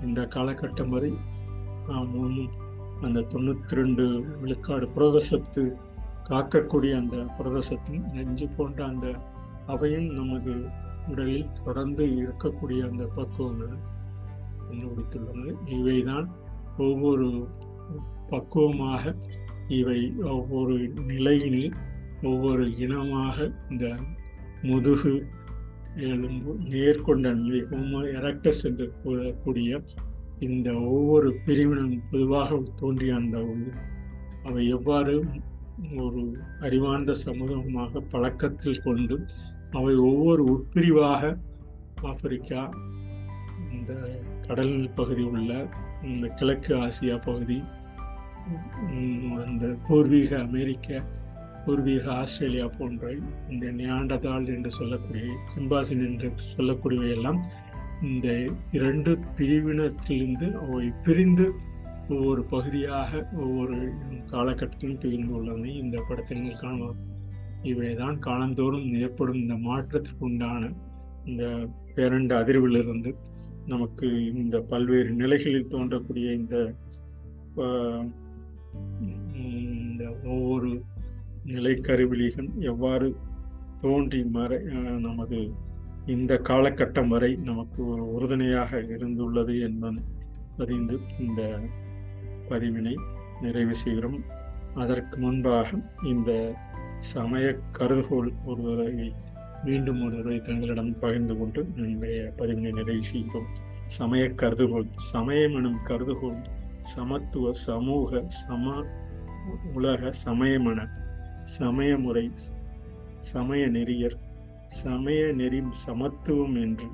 இந்த 0.02 0.22
காலகட்டம் 0.26 0.90
வரை 0.90 1.12
நாம் 1.88 2.12
அந்த 3.04 3.26
தொண்ணூத்தி 3.32 3.76
ரெண்டு 3.76 4.04
விழுக்காடு 4.42 4.86
புரதசத்து 4.96 5.64
காக்கக்கூடிய 6.30 6.94
அந்த 6.98 7.18
புரதசத்தின் 7.38 8.06
நெஞ்சு 8.14 8.46
போன்ற 8.58 8.80
அந்த 8.86 9.08
அவையும் 9.68 10.10
நமது 10.12 10.54
உடலில் 11.08 11.52
தொடர்ந்து 11.64 12.04
இருக்கக்கூடிய 12.18 12.82
அந்த 12.86 13.04
பக்குவங்களை 13.16 13.78
கண்டுபிடித்துள்ளன 14.66 15.56
இவைதான் 15.74 16.28
ஒவ்வொரு 16.80 17.28
பக்குவமாக 18.30 19.14
இவை 19.74 20.00
ஒவ்வொரு 20.30 20.76
நிலையினில் 21.08 21.76
ஒவ்வொரு 22.24 22.66
இனமாக 22.78 23.38
இந்த 23.70 23.88
முதுகு 24.64 25.14
எலும்பு 26.08 26.52
நேர்கொண்ட 26.72 27.32
நிலை 27.40 27.62
ஹோமோ 27.70 28.00
எரக்டஸ் 28.14 28.64
என்று 28.66 28.86
கூறக்கூடிய 29.02 29.82
இந்த 30.44 30.70
ஒவ்வொரு 30.88 31.30
பிரிவினும் 31.46 31.98
பொதுவாக 32.10 32.60
தோன்றிய 32.80 33.16
அந்த 33.16 33.38
உயிர் 33.46 33.80
அவை 34.44 34.62
எவ்வாறு 34.68 35.14
ஒரு 36.00 36.22
அறிவார்ந்த 36.60 37.14
சமூகமாக 37.24 38.02
பழக்கத்தில் 38.12 38.84
கொண்டு 38.84 39.16
அவை 39.72 39.94
ஒவ்வொரு 40.04 40.44
உட்பிரிவாக 40.52 41.32
ஆப்பிரிக்கா 42.06 42.62
இந்த 43.74 43.94
கடல் 44.48 44.76
பகுதி 44.96 45.24
உள்ள 45.24 45.52
இந்த 46.04 46.28
கிழக்கு 46.36 46.74
ஆசியா 46.78 47.18
பகுதி 47.26 47.60
அந்த 49.44 49.66
பூர்வீக 49.88 50.32
அமெரிக்க 50.40 51.02
பூர்வீக 51.66 52.06
ஆஸ்திரேலியா 52.14 52.66
போன்ற 52.70 53.12
இந்த 53.50 53.66
நியாண்டதால் 53.72 54.48
என்று 54.48 54.72
சொல்லக்கூடிய 54.72 55.28
சிம்பாசின் 55.54 56.04
என்று 56.08 56.30
சொல்லக்கூடியவையெல்லாம் 56.56 57.40
இந்த 58.04 58.46
இரண்டு 58.72 59.20
பிரிவினத்திலிருந்து 59.38 60.48
அவை 60.54 60.92
பிரிந்து 61.04 61.52
ஒவ்வொரு 62.10 62.44
பகுதியாக 62.44 63.28
ஒவ்வொரு 63.34 63.76
காலகட்டத்திலும் 64.32 65.00
பிரிந்து 65.00 65.34
உள்ளன 65.34 65.70
இந்த 65.72 66.04
படத்தில் 66.08 66.42
நீங்கள் 66.42 66.60
காணலாம். 66.60 67.00
இவைதான் 67.64 68.18
காலந்தோறும் 68.20 68.94
ஏற்படும் 68.94 69.36
இந்த 69.36 69.56
மாற்றத்திற்கு 69.56 70.26
உண்டான 70.26 70.72
இந்த 71.26 71.68
பேரண்ட 71.96 72.34
அதிர்விலிருந்து 72.44 73.16
நமக்கு 73.66 74.34
இந்த 74.34 74.60
பல்வேறு 74.60 75.12
நிலைகளில் 75.12 75.68
தோன்றக்கூடிய 75.68 76.34
இந்த 76.34 76.76
இந்த 79.36 80.16
ஒவ்வொரு 80.24 80.84
நிலை 81.44 81.76
கருவிலிகள் 81.76 82.50
எவ்வாறு 82.60 83.16
தோன்றி 83.82 84.24
மறை 84.24 84.60
நமது 85.00 85.40
இந்த 86.06 86.42
காலகட்டம் 86.44 87.08
வரை 87.08 87.36
நமக்கு 87.36 87.88
ஒரு 87.88 88.14
உறுதுணையாக 88.14 88.78
இருந்துள்ளது 88.78 89.62
என்பது 89.62 90.02
அறிந்து 90.58 91.00
இந்த 91.20 91.60
பதிவினை 92.50 92.96
நிறைவு 93.42 93.76
செய்கிறோம். 93.76 94.24
அதற்கு 94.76 95.20
முன்பாக 95.20 95.70
இந்த 96.04 96.56
சமய 97.00 97.60
கருதுகோள் 97.80 98.32
ஒருவரை 98.46 99.14
மீண்டும் 99.64 100.06
ஒருவரை 100.06 100.42
தங்களிடம் 100.42 101.00
பகிர்ந்து 101.00 101.38
கொண்டு 101.38 101.68
நம்முடைய 101.76 102.34
பதிவினை 102.38 102.72
நிறைவு 102.74 103.04
செய்கிறோம் 103.04 103.48
சமய 103.86 104.24
கருதுகோள் 104.26 104.88
சமயம் 104.96 105.56
எனும் 105.56 105.80
கருதுகோள் 105.84 106.42
சமத்துவ 106.80 107.54
சமூக 107.54 108.24
சம 108.28 108.84
உலக 109.74 110.12
சமயமன 110.12 110.90
சமய 111.44 111.98
முறை 111.98 112.32
சமய 113.18 113.68
நெறியர் 113.68 114.23
சமய 114.66 115.34
நெறி 115.34 115.64
சமத்துவம் 115.88 116.56
என்று 116.56 116.88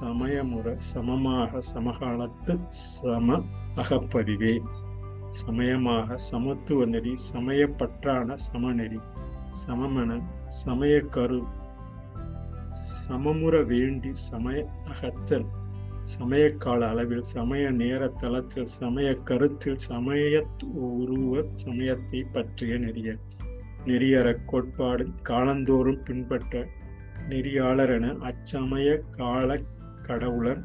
சமயமுற 0.00 0.74
சமமாக 0.76 1.58
சமகாலத்து 1.74 2.58
சம 2.68 3.42
அகப்பதிவே. 3.76 4.62
சமயமாக 5.28 6.16
சமத்துவ 6.16 6.84
நெறி 6.84 7.14
சமயப்பற்றான 7.32 8.36
சமநெறி 8.52 9.00
சமய 10.46 11.00
கரு 11.00 11.42
சமமுற 13.08 13.66
வேண்டி 13.66 14.10
சமய 14.14 14.66
அகத்தல் 14.84 15.44
சமய 16.02 16.54
கால 16.56 16.88
அளவில் 16.88 17.22
சமய 17.22 17.70
நேர 17.70 18.08
தளத்தில் 18.08 18.66
சமய 18.66 19.14
கருத்தில் 19.14 19.76
சமய 19.76 20.46
உருவ 20.72 21.42
சமயத்தை 21.54 22.24
பற்றிய 22.32 22.74
நெறிய 22.74 23.16
நெறியற 23.84 24.44
கோட்பாடு 24.44 25.06
காலந்தோறும் 25.22 26.02
பின்பற்ற 26.04 26.68
நெறியாளர் 27.30 27.92
என 27.94 28.06
அச்சமய 28.28 28.88
கால 29.16 29.58
கடவுளர் 30.02 30.62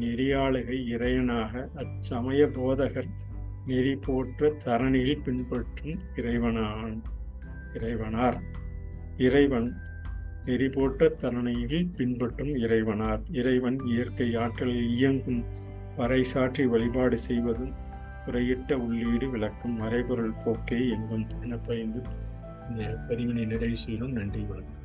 நெறியாளுகை 0.00 0.78
இறையனாக 0.94 1.62
அச்சமய 1.82 2.40
போதகர் 2.56 3.10
நெறி 3.66 3.94
போற்ற 3.96 4.50
தரணியில் 4.64 5.22
பின்பற்றும் 5.24 5.98
இறைவனான் 6.16 6.98
இறைவனார். 7.74 8.38
இறைவன் 9.16 9.68
நெறி 10.44 10.68
போற்ற 10.68 11.08
தரணியில் 11.22 11.88
பின்பற்றும் 11.96 12.52
இறைவனார். 12.54 13.22
இறைவன் 13.32 13.78
இயற்கை 13.86 14.28
ஆற்றலில் 14.36 14.90
இயங்கும் 14.96 15.42
பறைசாற்றி 15.98 16.64
வழிபாடு 16.64 17.18
செய்வதும் 17.18 17.72
குறையிட்ட 18.26 18.72
உள்ளீடு 18.86 19.28
விளக்கும் 19.30 19.78
மறைபொருள் 19.82 20.40
போக்கே 20.44 20.80
எங்கும் 20.88 21.26
என 21.42 21.56
பயந்து 21.68 22.02
இந்த 22.70 22.82
பதிவினை 23.08 23.46
நிறைவு 23.46 23.76
செய்யணும் 23.86 24.16
நன்றி 24.18 24.42
வணக்கம். 24.42 24.79